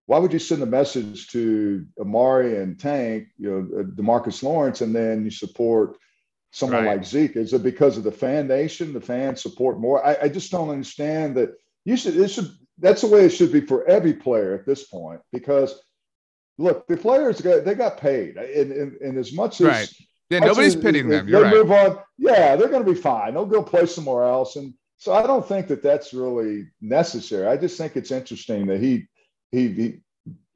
why 0.07 0.19
would 0.19 0.33
you 0.33 0.39
send 0.39 0.63
a 0.63 0.67
message 0.67 1.29
to 1.29 1.87
Amari 1.99 2.59
and 2.59 2.79
Tank 2.79 3.29
you 3.39 3.51
know 3.51 3.81
uh, 3.81 3.83
Demarcus 3.85 4.43
Lawrence 4.43 4.81
and 4.81 4.95
then 4.95 5.25
you 5.25 5.31
support 5.31 5.97
someone 6.51 6.85
right. 6.85 6.97
like 6.97 7.05
Zeke? 7.05 7.37
Is 7.37 7.53
it 7.53 7.63
because 7.63 7.97
of 7.97 8.05
the 8.05 8.13
fan 8.13 8.49
nation, 8.49 8.93
the 8.93 9.01
fans 9.01 9.43
support 9.43 9.79
more? 9.79 10.05
I, 10.05 10.17
I 10.23 10.29
just 10.29 10.51
don't 10.51 10.71
understand 10.71 11.37
that. 11.37 11.55
You 11.85 11.97
should. 11.97 12.17
It 12.17 12.29
should. 12.29 12.51
That's 12.79 13.03
the 13.03 13.09
way 13.09 13.25
it 13.25 13.31
should 13.31 13.53
be 13.53 13.61
for 13.61 13.87
every 13.87 14.15
player 14.15 14.55
at 14.55 14.67
this 14.67 14.85
point. 14.85 15.21
Because 15.33 15.81
look, 16.59 16.87
the 16.87 16.97
players 16.97 17.41
got 17.41 17.65
they 17.65 17.75
got 17.75 17.99
paid, 17.99 18.37
and, 18.37 18.73
and, 18.73 19.01
and 19.01 19.19
as 19.19 19.33
much 19.33 19.61
as 19.61 19.67
right. 19.67 19.93
Yeah, 20.29 20.39
nobody's 20.41 20.77
as, 20.77 20.83
pitting 20.83 21.09
them. 21.09 21.27
You're 21.27 21.41
they 21.41 21.47
right. 21.47 21.55
move 21.55 21.73
on. 21.73 21.99
Yeah, 22.17 22.55
they're 22.55 22.69
going 22.69 22.85
to 22.85 22.93
be 22.93 22.99
fine. 22.99 23.35
They'll 23.35 23.47
go 23.47 23.63
play 23.63 23.87
somewhere 23.87 24.25
else, 24.25 24.57
and 24.57 24.75
so 25.01 25.15
I 25.15 25.27
don't 25.27 25.47
think 25.49 25.67
that 25.69 25.83
that's 25.83 26.13
really 26.13 26.69
necessary. 26.83 27.47
I 27.47 27.57
just 27.57 27.79
think 27.79 27.97
it's 27.97 28.11
interesting 28.11 28.67
that 28.67 28.81
he 28.81 29.09
he, 29.51 29.69
he 29.69 30.01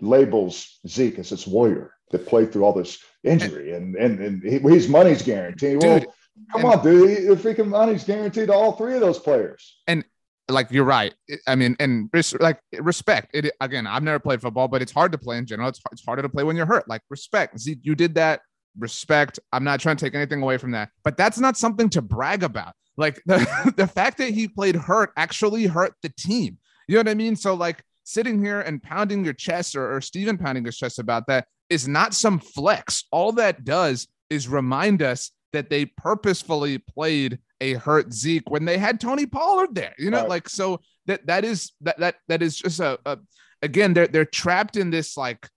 labels 0.01 0.79
Zeke 0.87 1.19
as 1.19 1.31
this 1.31 1.47
warrior 1.47 1.95
that 2.11 2.27
played 2.27 2.53
through 2.53 2.65
all 2.65 2.75
this 2.75 2.99
injury 3.25 3.73
and 3.73 3.97
and, 3.97 4.21
and 4.21 4.43
he, 4.43 4.59
his 4.59 4.87
money's 4.87 5.23
guaranteed. 5.23 5.81
Dude, 5.81 5.83
well, 5.83 6.15
come 6.53 6.65
on, 6.67 6.85
dude. 6.85 7.27
The 7.27 7.37
freaking 7.37 7.69
money's 7.69 8.05
guaranteed 8.05 8.49
to 8.49 8.55
all 8.55 8.73
three 8.73 8.95
of 8.95 9.01
those 9.01 9.19
players. 9.19 9.79
And 9.87 10.05
like 10.51 10.71
you're 10.71 10.85
right. 10.85 11.15
I 11.47 11.55
mean, 11.55 11.75
and 11.81 12.11
res- 12.13 12.35
like 12.35 12.61
respect. 12.79 13.31
It 13.33 13.51
again. 13.63 13.87
I've 13.87 14.03
never 14.03 14.19
played 14.19 14.43
football, 14.43 14.69
but 14.69 14.83
it's 14.83 14.93
hard 14.93 15.11
to 15.13 15.19
play 15.19 15.39
in 15.39 15.47
general. 15.47 15.71
It's 15.71 15.81
it's 15.91 16.05
harder 16.05 16.21
to 16.21 16.29
play 16.29 16.45
when 16.45 16.55
you're 16.55 16.67
hurt. 16.67 16.87
Like 16.87 17.01
respect. 17.09 17.59
Zeke, 17.59 17.81
you 17.81 17.95
did 17.95 18.17
that. 18.17 18.43
Respect. 18.79 19.41
I'm 19.55 19.65
not 19.65 19.81
trying 19.81 19.97
to 19.97 20.05
take 20.05 20.15
anything 20.15 20.43
away 20.43 20.59
from 20.59 20.73
that, 20.73 20.91
but 21.03 21.17
that's 21.17 21.39
not 21.39 21.57
something 21.57 21.89
to 21.91 22.03
brag 22.03 22.43
about. 22.43 22.75
Like 22.97 23.21
the 23.27 23.73
the 23.77 23.87
fact 23.87 24.19
that 24.19 24.31
he 24.31 24.49
played 24.49 24.77
hurt 24.77 25.13
actually 25.17 25.67
hurt 25.67 25.95
the 26.03 26.11
team. 26.11 26.59
You 26.89 26.97
know 26.97 27.01
what 27.01 27.09
I 27.09 27.15
mean? 27.15 27.37
So 27.37 27.55
like 27.55 27.83
sitting 28.05 28.43
here 28.43 28.61
and 28.61 28.83
pounding 28.83 29.25
your 29.25 29.33
chest 29.33 29.75
or, 29.75 29.95
or 29.95 30.01
Stephen 30.01 30.37
pounding 30.37 30.65
his 30.65 30.77
chest 30.77 30.99
about 30.99 31.27
that 31.29 31.47
is 31.71 31.89
not 31.89 32.15
some 32.15 32.39
flex. 32.39 33.05
All 33.11 33.33
that 33.33 33.65
does 33.65 34.07
is 34.31 34.49
remind 34.49 35.03
us 35.03 35.31
that 35.53 35.71
they 35.71 35.87
purposefully 35.87 36.79
played 36.79 37.39
a 37.61 37.75
hurt 37.75 38.13
Zeke 38.13 38.51
when 38.51 38.65
they 38.65 38.77
had 38.77 39.01
Tony 39.01 39.25
Pollard 39.25 39.75
there. 39.75 39.95
You 39.99 40.11
know, 40.11 40.21
right. 40.21 40.29
like 40.29 40.49
so 40.49 40.81
that 41.07 41.27
that 41.27 41.45
is 41.45 41.73
that 41.81 41.99
that 41.99 42.17
that 42.29 42.43
is 42.43 42.57
just 42.57 42.81
a, 42.81 42.99
a 43.07 43.19
again 43.63 43.95
they're 43.95 44.07
they're 44.07 44.25
trapped 44.25 44.77
in 44.77 44.91
this 44.91 45.17
like 45.17 45.49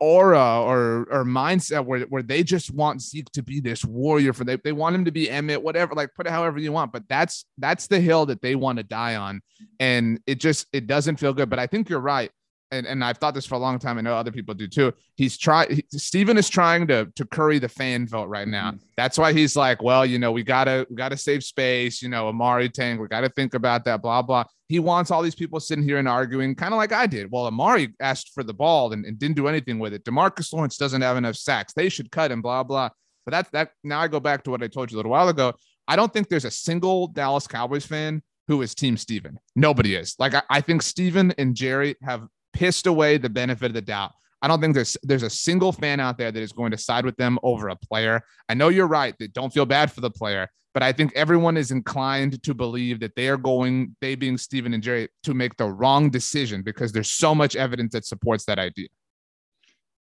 aura 0.00 0.60
or 0.60 1.06
or 1.10 1.24
mindset 1.24 1.84
where, 1.84 2.00
where 2.02 2.22
they 2.22 2.42
just 2.42 2.72
want 2.72 3.00
Zeke 3.00 3.30
to 3.32 3.42
be 3.42 3.60
this 3.60 3.84
warrior 3.84 4.32
for 4.32 4.44
they, 4.44 4.56
they 4.56 4.72
want 4.72 4.94
him 4.94 5.04
to 5.04 5.12
be 5.12 5.26
Emmitt, 5.28 5.62
whatever, 5.62 5.94
like 5.94 6.14
put 6.14 6.26
it 6.26 6.30
however 6.30 6.58
you 6.58 6.72
want. 6.72 6.92
But 6.92 7.04
that's 7.08 7.44
that's 7.58 7.86
the 7.86 8.00
hill 8.00 8.26
that 8.26 8.42
they 8.42 8.54
want 8.54 8.78
to 8.78 8.82
die 8.82 9.16
on. 9.16 9.40
And 9.80 10.20
it 10.26 10.40
just 10.40 10.66
it 10.72 10.86
doesn't 10.86 11.16
feel 11.16 11.32
good. 11.32 11.50
But 11.50 11.58
I 11.58 11.66
think 11.66 11.88
you're 11.88 12.00
right 12.00 12.30
and, 12.74 12.86
and 12.86 13.04
I've 13.04 13.18
thought 13.18 13.34
this 13.34 13.46
for 13.46 13.54
a 13.54 13.58
long 13.58 13.78
time. 13.78 13.96
I 13.98 14.00
know 14.00 14.14
other 14.14 14.32
people 14.32 14.54
do 14.54 14.66
too. 14.66 14.92
He's 15.16 15.38
trying. 15.38 15.82
Steven 15.90 16.36
is 16.36 16.48
trying 16.48 16.86
to 16.88 17.06
to 17.14 17.24
curry 17.24 17.58
the 17.58 17.68
fan 17.68 18.06
vote 18.06 18.28
right 18.28 18.48
now. 18.48 18.72
Mm-hmm. 18.72 18.84
That's 18.96 19.16
why 19.16 19.32
he's 19.32 19.56
like, 19.56 19.82
well, 19.82 20.04
you 20.04 20.18
know, 20.18 20.32
we 20.32 20.42
gotta 20.42 20.86
we 20.90 20.96
gotta 20.96 21.16
save 21.16 21.44
space. 21.44 22.02
You 22.02 22.08
know, 22.08 22.28
Amari 22.28 22.68
Tank. 22.68 23.00
We 23.00 23.08
gotta 23.08 23.28
think 23.28 23.54
about 23.54 23.84
that. 23.84 24.02
Blah 24.02 24.22
blah. 24.22 24.44
He 24.68 24.78
wants 24.78 25.10
all 25.10 25.22
these 25.22 25.34
people 25.34 25.60
sitting 25.60 25.84
here 25.84 25.98
and 25.98 26.08
arguing, 26.08 26.54
kind 26.54 26.74
of 26.74 26.78
like 26.78 26.92
I 26.92 27.06
did. 27.06 27.30
Well, 27.30 27.46
Amari 27.46 27.94
asked 28.00 28.32
for 28.34 28.42
the 28.42 28.54
ball 28.54 28.92
and, 28.92 29.04
and 29.04 29.18
didn't 29.18 29.36
do 29.36 29.46
anything 29.46 29.78
with 29.78 29.94
it. 29.94 30.04
Demarcus 30.04 30.52
Lawrence 30.52 30.76
doesn't 30.76 31.02
have 31.02 31.16
enough 31.16 31.36
sacks. 31.36 31.72
They 31.72 31.88
should 31.88 32.10
cut 32.10 32.30
him. 32.30 32.42
Blah 32.42 32.64
blah. 32.64 32.90
But 33.24 33.30
that's 33.30 33.50
that. 33.50 33.70
Now 33.82 34.00
I 34.00 34.08
go 34.08 34.20
back 34.20 34.42
to 34.44 34.50
what 34.50 34.62
I 34.62 34.68
told 34.68 34.90
you 34.90 34.96
a 34.96 34.98
little 34.98 35.12
while 35.12 35.28
ago. 35.28 35.54
I 35.86 35.96
don't 35.96 36.12
think 36.12 36.28
there's 36.28 36.44
a 36.44 36.50
single 36.50 37.08
Dallas 37.08 37.46
Cowboys 37.46 37.86
fan 37.86 38.22
who 38.48 38.62
is 38.62 38.74
Team 38.74 38.96
Steven. 38.96 39.38
Nobody 39.56 39.94
is. 39.94 40.16
Like 40.18 40.34
I, 40.34 40.42
I 40.50 40.60
think 40.60 40.82
Steven 40.82 41.32
and 41.38 41.54
Jerry 41.54 41.96
have 42.02 42.26
pissed 42.54 42.86
away 42.86 43.18
the 43.18 43.28
benefit 43.28 43.66
of 43.66 43.74
the 43.74 43.82
doubt. 43.82 44.12
I 44.40 44.48
don't 44.48 44.60
think 44.60 44.74
there's 44.74 44.96
there's 45.02 45.22
a 45.22 45.30
single 45.30 45.72
fan 45.72 46.00
out 46.00 46.18
there 46.18 46.30
that 46.30 46.42
is 46.42 46.52
going 46.52 46.70
to 46.70 46.78
side 46.78 47.04
with 47.04 47.16
them 47.16 47.38
over 47.42 47.68
a 47.68 47.76
player. 47.76 48.22
I 48.48 48.54
know 48.54 48.68
you're 48.68 48.86
right 48.86 49.14
that 49.18 49.32
don't 49.32 49.52
feel 49.52 49.66
bad 49.66 49.90
for 49.90 50.02
the 50.02 50.10
player, 50.10 50.48
but 50.74 50.82
I 50.82 50.92
think 50.92 51.12
everyone 51.14 51.56
is 51.56 51.70
inclined 51.70 52.42
to 52.42 52.52
believe 52.52 53.00
that 53.00 53.16
they 53.16 53.28
are 53.28 53.38
going, 53.38 53.96
they 54.00 54.16
being 54.16 54.36
Steven 54.36 54.74
and 54.74 54.82
Jerry, 54.82 55.08
to 55.22 55.32
make 55.32 55.56
the 55.56 55.66
wrong 55.66 56.10
decision 56.10 56.62
because 56.62 56.92
there's 56.92 57.10
so 57.10 57.34
much 57.34 57.56
evidence 57.56 57.92
that 57.92 58.04
supports 58.04 58.44
that 58.44 58.58
idea. 58.58 58.88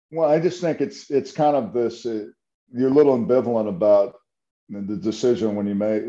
Well, 0.10 0.30
I 0.30 0.40
just 0.40 0.62
think 0.62 0.82
it's 0.82 1.12
it's 1.12 1.32
kind 1.32 1.56
of 1.56 1.74
this. 1.74 2.06
Uh, 2.06 2.26
you're 2.76 2.90
a 2.90 2.94
little 2.94 3.18
ambivalent 3.18 3.68
about 3.70 4.16
the 4.70 4.96
decision 4.96 5.56
when 5.56 5.68
you 5.68 5.76
make 5.76 6.04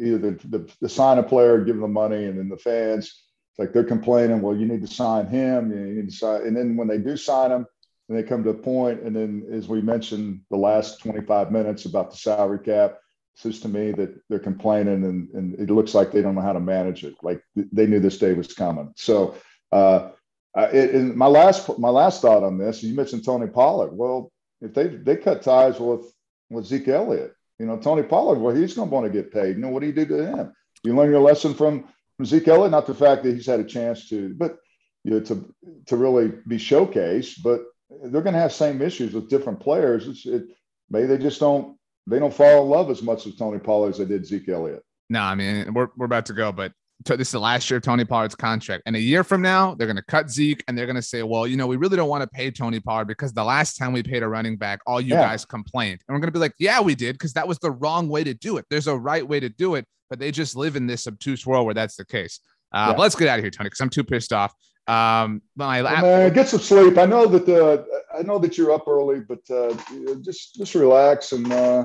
either 0.00 0.30
the, 0.30 0.48
the, 0.48 0.72
the 0.80 0.88
sign 0.88 1.18
a 1.18 1.22
player, 1.24 1.58
give 1.58 1.74
them 1.74 1.80
the 1.80 1.88
money, 1.88 2.26
and 2.26 2.38
then 2.38 2.48
the 2.48 2.56
fans 2.56 3.23
it's 3.54 3.60
like 3.60 3.72
they're 3.72 3.84
complaining, 3.84 4.42
well, 4.42 4.56
you 4.56 4.66
need 4.66 4.80
to 4.80 4.92
sign 4.92 5.28
him. 5.28 5.70
You 5.70 6.02
need 6.02 6.10
to 6.10 6.16
sign. 6.16 6.42
And 6.42 6.56
then 6.56 6.76
when 6.76 6.88
they 6.88 6.98
do 6.98 7.16
sign 7.16 7.52
him, 7.52 7.66
and 8.08 8.18
they 8.18 8.24
come 8.24 8.42
to 8.42 8.50
a 8.50 8.54
point, 8.54 9.02
and 9.02 9.14
then 9.14 9.46
as 9.52 9.68
we 9.68 9.80
mentioned 9.80 10.40
the 10.50 10.56
last 10.56 10.98
25 11.00 11.52
minutes 11.52 11.84
about 11.84 12.10
the 12.10 12.16
salary 12.16 12.58
cap, 12.58 12.94
it 12.94 12.98
says 13.40 13.60
to 13.60 13.68
me 13.68 13.92
that 13.92 14.20
they're 14.28 14.40
complaining 14.40 15.04
and, 15.04 15.30
and 15.30 15.54
it 15.54 15.70
looks 15.70 15.94
like 15.94 16.10
they 16.10 16.20
don't 16.20 16.34
know 16.34 16.40
how 16.40 16.52
to 16.52 16.60
manage 16.60 17.04
it. 17.04 17.14
Like 17.22 17.42
they 17.54 17.86
knew 17.86 18.00
this 18.00 18.18
day 18.18 18.34
was 18.34 18.52
coming. 18.52 18.92
So 18.96 19.36
uh, 19.70 20.10
it, 20.56 21.16
my 21.16 21.26
last 21.26 21.78
my 21.78 21.90
last 21.90 22.22
thought 22.22 22.42
on 22.42 22.58
this, 22.58 22.82
you 22.82 22.94
mentioned 22.94 23.24
Tony 23.24 23.46
Pollard. 23.46 23.92
Well, 23.92 24.32
if 24.60 24.74
they 24.74 24.88
they 24.88 25.16
cut 25.16 25.42
ties 25.42 25.78
with 25.78 26.12
with 26.50 26.66
Zeke 26.66 26.88
Elliott, 26.88 27.34
you 27.58 27.66
know 27.66 27.78
Tony 27.78 28.02
Pollard, 28.02 28.38
well, 28.38 28.54
he's 28.54 28.74
going 28.74 28.88
to 28.88 28.94
want 28.94 29.06
to 29.06 29.12
get 29.12 29.32
paid. 29.32 29.56
You 29.56 29.62
know 29.62 29.68
what 29.68 29.80
do 29.80 29.86
you 29.86 29.92
do 29.92 30.06
to 30.06 30.26
him? 30.26 30.52
You 30.82 30.94
learn 30.94 31.10
your 31.10 31.22
lesson 31.22 31.54
from 31.54 31.88
from 32.16 32.26
Zeke 32.26 32.48
Elliott, 32.48 32.70
not 32.70 32.86
the 32.86 32.94
fact 32.94 33.22
that 33.22 33.34
he's 33.34 33.46
had 33.46 33.60
a 33.60 33.64
chance 33.64 34.08
to, 34.08 34.34
but 34.34 34.58
you 35.02 35.12
know, 35.12 35.20
to 35.20 35.54
to 35.86 35.96
really 35.96 36.32
be 36.46 36.56
showcased. 36.56 37.42
But 37.42 37.64
they're 37.90 38.22
going 38.22 38.34
to 38.34 38.40
have 38.40 38.52
same 38.52 38.82
issues 38.82 39.12
with 39.12 39.28
different 39.28 39.60
players. 39.60 40.08
It's, 40.08 40.26
it, 40.26 40.44
maybe 40.90 41.06
they 41.06 41.18
just 41.18 41.40
don't 41.40 41.76
they 42.06 42.18
don't 42.18 42.34
fall 42.34 42.64
in 42.64 42.70
love 42.70 42.90
as 42.90 43.02
much 43.02 43.24
with 43.24 43.38
Tony 43.38 43.58
Pollard 43.58 43.90
as 43.90 43.98
they 43.98 44.04
did 44.04 44.26
Zeke 44.26 44.48
Elliott. 44.48 44.82
No, 45.10 45.20
I 45.20 45.34
mean 45.34 45.72
we're 45.74 45.88
we're 45.96 46.06
about 46.06 46.26
to 46.26 46.32
go, 46.32 46.52
but 46.52 46.72
this 47.04 47.28
is 47.28 47.32
the 47.32 47.40
last 47.40 47.68
year 47.68 47.78
of 47.78 47.82
Tony 47.82 48.04
Pollard's 48.04 48.34
contract. 48.34 48.84
And 48.86 48.96
a 48.96 49.00
year 49.00 49.24
from 49.24 49.42
now, 49.42 49.74
they're 49.74 49.86
going 49.86 49.96
to 49.96 50.02
cut 50.02 50.30
Zeke 50.30 50.64
and 50.66 50.78
they're 50.78 50.86
going 50.86 50.96
to 50.96 51.02
say, 51.02 51.22
well, 51.22 51.46
you 51.46 51.56
know, 51.56 51.66
we 51.66 51.76
really 51.76 51.96
don't 51.96 52.08
want 52.08 52.22
to 52.22 52.28
pay 52.28 52.50
Tony 52.50 52.80
Pollard 52.80 53.06
because 53.06 53.32
the 53.32 53.44
last 53.44 53.76
time 53.76 53.92
we 53.92 54.02
paid 54.02 54.22
a 54.22 54.28
running 54.28 54.56
back, 54.56 54.80
all 54.86 55.00
you 55.00 55.14
yeah. 55.14 55.22
guys 55.22 55.44
complained. 55.44 56.00
And 56.06 56.14
we're 56.14 56.20
going 56.20 56.28
to 56.28 56.32
be 56.32 56.38
like, 56.38 56.54
yeah, 56.58 56.80
we 56.80 56.94
did 56.94 57.14
because 57.14 57.32
that 57.34 57.46
was 57.46 57.58
the 57.58 57.72
wrong 57.72 58.08
way 58.08 58.24
to 58.24 58.32
do 58.32 58.56
it. 58.56 58.64
There's 58.70 58.86
a 58.86 58.96
right 58.96 59.26
way 59.26 59.40
to 59.40 59.48
do 59.48 59.74
it 59.74 59.86
but 60.14 60.20
they 60.20 60.30
just 60.30 60.54
live 60.54 60.76
in 60.76 60.86
this 60.86 61.08
obtuse 61.08 61.44
world 61.44 61.66
where 61.66 61.74
that's 61.74 61.96
the 61.96 62.04
case. 62.04 62.38
Uh, 62.72 62.86
yeah. 62.86 62.92
But 62.92 63.00
let's 63.00 63.16
get 63.16 63.26
out 63.26 63.40
of 63.40 63.44
here, 63.44 63.50
Tony, 63.50 63.66
because 63.66 63.80
I'm 63.80 63.90
too 63.90 64.04
pissed 64.04 64.32
off. 64.32 64.54
Um, 64.86 65.42
my 65.56 65.80
la- 65.80 66.02
man, 66.02 66.32
get 66.32 66.48
some 66.48 66.60
sleep. 66.60 66.96
I 66.98 67.04
know 67.04 67.26
that 67.26 67.48
uh, 67.48 67.82
I 68.16 68.22
know 68.22 68.38
that 68.38 68.56
you're 68.56 68.70
up 68.70 68.86
early, 68.86 69.20
but 69.20 69.40
uh, 69.50 69.74
just 70.20 70.54
just 70.54 70.74
relax 70.76 71.32
and 71.32 71.50
uh, 71.52 71.84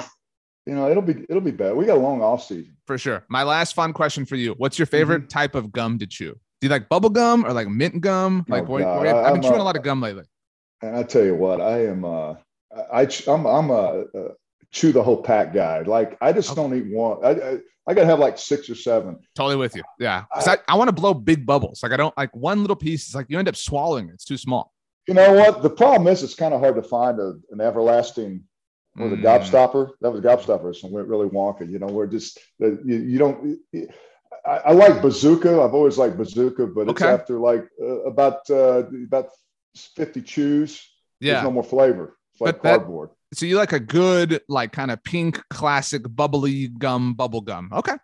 you 0.67 0.75
know 0.75 0.91
it'll 0.91 1.01
be 1.01 1.25
it'll 1.27 1.41
be 1.41 1.49
bad. 1.49 1.75
We 1.75 1.87
got 1.87 1.97
a 1.97 2.01
long 2.01 2.21
off 2.21 2.43
season 2.43 2.77
for 2.85 2.99
sure. 2.99 3.25
My 3.29 3.41
last 3.41 3.73
fun 3.73 3.93
question 3.93 4.25
for 4.25 4.35
you: 4.35 4.53
What's 4.57 4.77
your 4.77 4.85
favorite 4.85 5.21
mm-hmm. 5.21 5.39
type 5.39 5.55
of 5.55 5.71
gum 5.71 5.97
to 5.99 6.05
chew? 6.05 6.33
Do 6.33 6.67
you 6.67 6.69
like 6.69 6.87
bubble 6.87 7.09
gum 7.09 7.45
or 7.45 7.53
like 7.53 7.67
mint 7.67 7.99
gum? 8.01 8.45
Oh, 8.47 8.53
like, 8.53 8.63
oh, 8.63 8.67
boy, 8.67 8.83
boy, 8.83 9.17
I've 9.17 9.33
been 9.33 9.41
chewing 9.41 9.55
a, 9.55 9.63
a 9.63 9.63
lot 9.63 9.75
of 9.77 9.81
gum 9.81 10.01
lately. 10.01 10.25
And 10.83 10.95
I 10.95 11.01
tell 11.01 11.23
you 11.23 11.33
what, 11.33 11.61
I 11.61 11.85
am. 11.85 12.05
Uh, 12.05 12.35
I 12.93 13.07
I'm 13.27 13.47
I'm 13.47 13.69
a, 13.71 14.03
a 14.13 14.27
chew 14.71 14.91
the 14.91 15.03
whole 15.03 15.21
pack 15.21 15.53
guy. 15.53 15.81
Like 15.81 16.17
I 16.21 16.31
just 16.31 16.51
okay. 16.51 16.61
don't 16.61 16.75
eat 16.75 16.93
one. 16.93 17.23
I, 17.23 17.29
I, 17.29 17.57
I 17.87 17.93
gotta 17.93 18.05
have 18.05 18.19
like 18.19 18.37
six 18.37 18.69
or 18.69 18.75
seven. 18.75 19.19
Totally 19.35 19.55
with 19.55 19.75
you. 19.75 19.83
Yeah. 19.99 20.25
I, 20.31 20.51
I, 20.51 20.57
I 20.69 20.75
want 20.75 20.89
to 20.89 20.93
blow 20.93 21.13
big 21.13 21.45
bubbles. 21.45 21.81
Like 21.81 21.91
I 21.91 21.97
don't 21.97 22.15
like 22.17 22.35
one 22.35 22.61
little 22.61 22.75
piece. 22.75 23.07
It's 23.07 23.15
like 23.15 23.25
you 23.29 23.39
end 23.39 23.47
up 23.47 23.55
swallowing 23.55 24.09
it. 24.09 24.13
It's 24.13 24.25
too 24.25 24.37
small. 24.37 24.73
You 25.07 25.15
know 25.15 25.33
what? 25.33 25.63
The 25.63 25.71
problem 25.71 26.07
is 26.07 26.21
it's 26.21 26.35
kind 26.35 26.53
of 26.53 26.59
hard 26.59 26.75
to 26.75 26.83
find 26.83 27.19
a, 27.19 27.33
an 27.49 27.61
everlasting 27.61 28.43
or 28.99 29.09
the 29.09 29.15
mm. 29.15 29.23
gobstopper. 29.23 29.91
That 30.01 30.11
was 30.11 30.19
a 30.19 30.23
gobstopper. 30.23 30.75
So 30.75 30.87
we 30.87 30.93
went 30.95 31.07
really 31.07 31.29
wonky. 31.29 31.69
You 31.69 31.79
know, 31.79 31.87
we're 31.87 32.05
just 32.05 32.37
you, 32.59 32.79
you 32.85 33.17
don't. 33.17 33.57
I, 34.45 34.57
I, 34.57 34.71
like 34.71 35.01
bazooka. 35.01 35.61
I've 35.61 35.73
always 35.73 35.97
liked 35.97 36.17
bazooka, 36.17 36.67
but 36.67 36.89
it's 36.89 37.01
after 37.01 37.39
like 37.39 37.67
uh, 37.81 38.03
about 38.03 38.47
uh, 38.49 38.83
about 39.05 39.29
fifty 39.95 40.21
chews. 40.21 40.87
Yeah, 41.19 41.33
there's 41.33 41.45
no 41.45 41.51
more 41.51 41.63
flavor. 41.63 42.17
It's 42.33 42.41
like 42.41 42.61
but 42.61 42.77
cardboard. 42.77 43.09
That, 43.09 43.15
so 43.33 43.45
you 43.45 43.57
like 43.57 43.73
a 43.73 43.79
good, 43.79 44.41
like 44.49 44.71
kind 44.71 44.91
of 44.91 45.03
pink, 45.03 45.41
classic, 45.49 46.03
bubbly 46.03 46.67
gum, 46.67 47.13
bubble 47.13 47.41
gum. 47.41 47.69
Okay. 47.73 47.95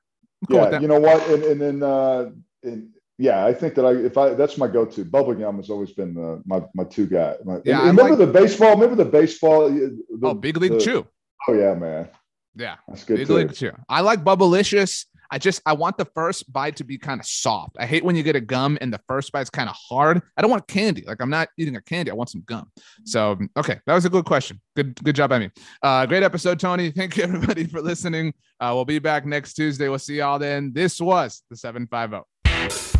Cool 0.48 0.58
yeah. 0.58 0.80
You 0.80 0.88
know 0.88 1.00
what? 1.00 1.28
And, 1.30 1.44
and 1.44 1.62
then, 1.62 1.84
uh, 1.84 2.30
and 2.64 2.90
yeah, 3.18 3.46
I 3.46 3.54
think 3.54 3.76
that 3.76 3.86
I, 3.86 3.92
if 3.92 4.18
I, 4.18 4.34
that's 4.34 4.58
my 4.58 4.68
go-to. 4.68 5.06
Bubble 5.06 5.34
gum 5.34 5.58
has 5.58 5.70
always 5.70 5.92
been 5.92 6.18
uh, 6.18 6.42
my 6.46 6.62
my 6.74 6.84
two 6.84 7.08
guy. 7.08 7.36
My, 7.46 7.60
yeah. 7.64 7.80
remember 7.80 8.16
like, 8.16 8.20
the 8.20 8.28
baseball? 8.28 8.72
Remember 8.72 8.96
the 8.96 9.10
baseball? 9.10 9.70
The, 9.70 10.04
oh, 10.22 10.34
big 10.34 10.58
league 10.58 10.74
the, 10.74 10.80
chew. 10.80 11.08
Oh 11.48 11.54
yeah, 11.54 11.74
man. 11.76 12.10
Yeah, 12.56 12.76
that's 12.88 13.04
good. 13.06 13.18
Big 13.18 13.28
too. 13.28 13.36
league 13.36 13.54
chew. 13.54 13.72
I 13.88 14.02
like 14.02 14.24
Bubblicious. 14.24 15.06
I 15.36 15.38
just 15.38 15.62
I 15.65 15.74
want 15.74 15.98
the 15.98 16.06
first 16.06 16.52
bite 16.54 16.78
to 16.78 16.86
be 16.86 16.98
kind 16.98 17.19
of 17.19 17.26
soft. 17.26 17.76
I 17.78 17.86
hate 17.86 18.06
when 18.06 18.15
you 18.15 18.24
get 18.24 18.38
a 18.38 18.41
gum 18.41 18.78
and 18.80 18.93
the 18.93 19.02
first 19.06 19.34
bite's 19.34 19.50
kind 19.50 19.67
of 19.67 19.76
hard. 19.76 20.21
I 20.38 20.41
don't 20.41 20.50
want 20.50 20.65
candy. 20.65 21.04
Like 21.06 21.21
I'm 21.21 21.30
not 21.30 21.50
eating 21.58 21.76
a 21.76 21.82
candy. 21.82 22.10
I 22.10 22.13
want 22.13 22.30
some 22.30 22.41
gum. 22.45 22.71
So 23.04 23.38
okay, 23.58 23.82
that 23.86 23.93
was 23.93 24.06
a 24.06 24.10
good 24.10 24.24
question. 24.24 24.62
Good 24.78 24.95
good 25.04 25.13
job, 25.13 25.34
Emmy. 25.34 25.52
Uh, 25.82 26.06
great 26.06 26.24
episode, 26.24 26.58
Tony. 26.58 26.89
Thank 26.95 27.17
you 27.17 27.24
everybody 27.24 27.65
for 27.65 27.82
listening. 27.82 28.34
Uh, 28.62 28.71
we'll 28.74 28.86
be 28.86 29.00
back 29.00 29.26
next 29.26 29.56
Tuesday. 29.56 29.89
We'll 29.89 30.00
see 30.00 30.19
y'all 30.19 30.39
then. 30.39 30.71
This 30.71 31.02
was 31.02 31.43
the 31.50 31.58
seven 31.58 31.86
five 31.88 32.12
zero. 32.12 32.26
Oh. 32.48 32.95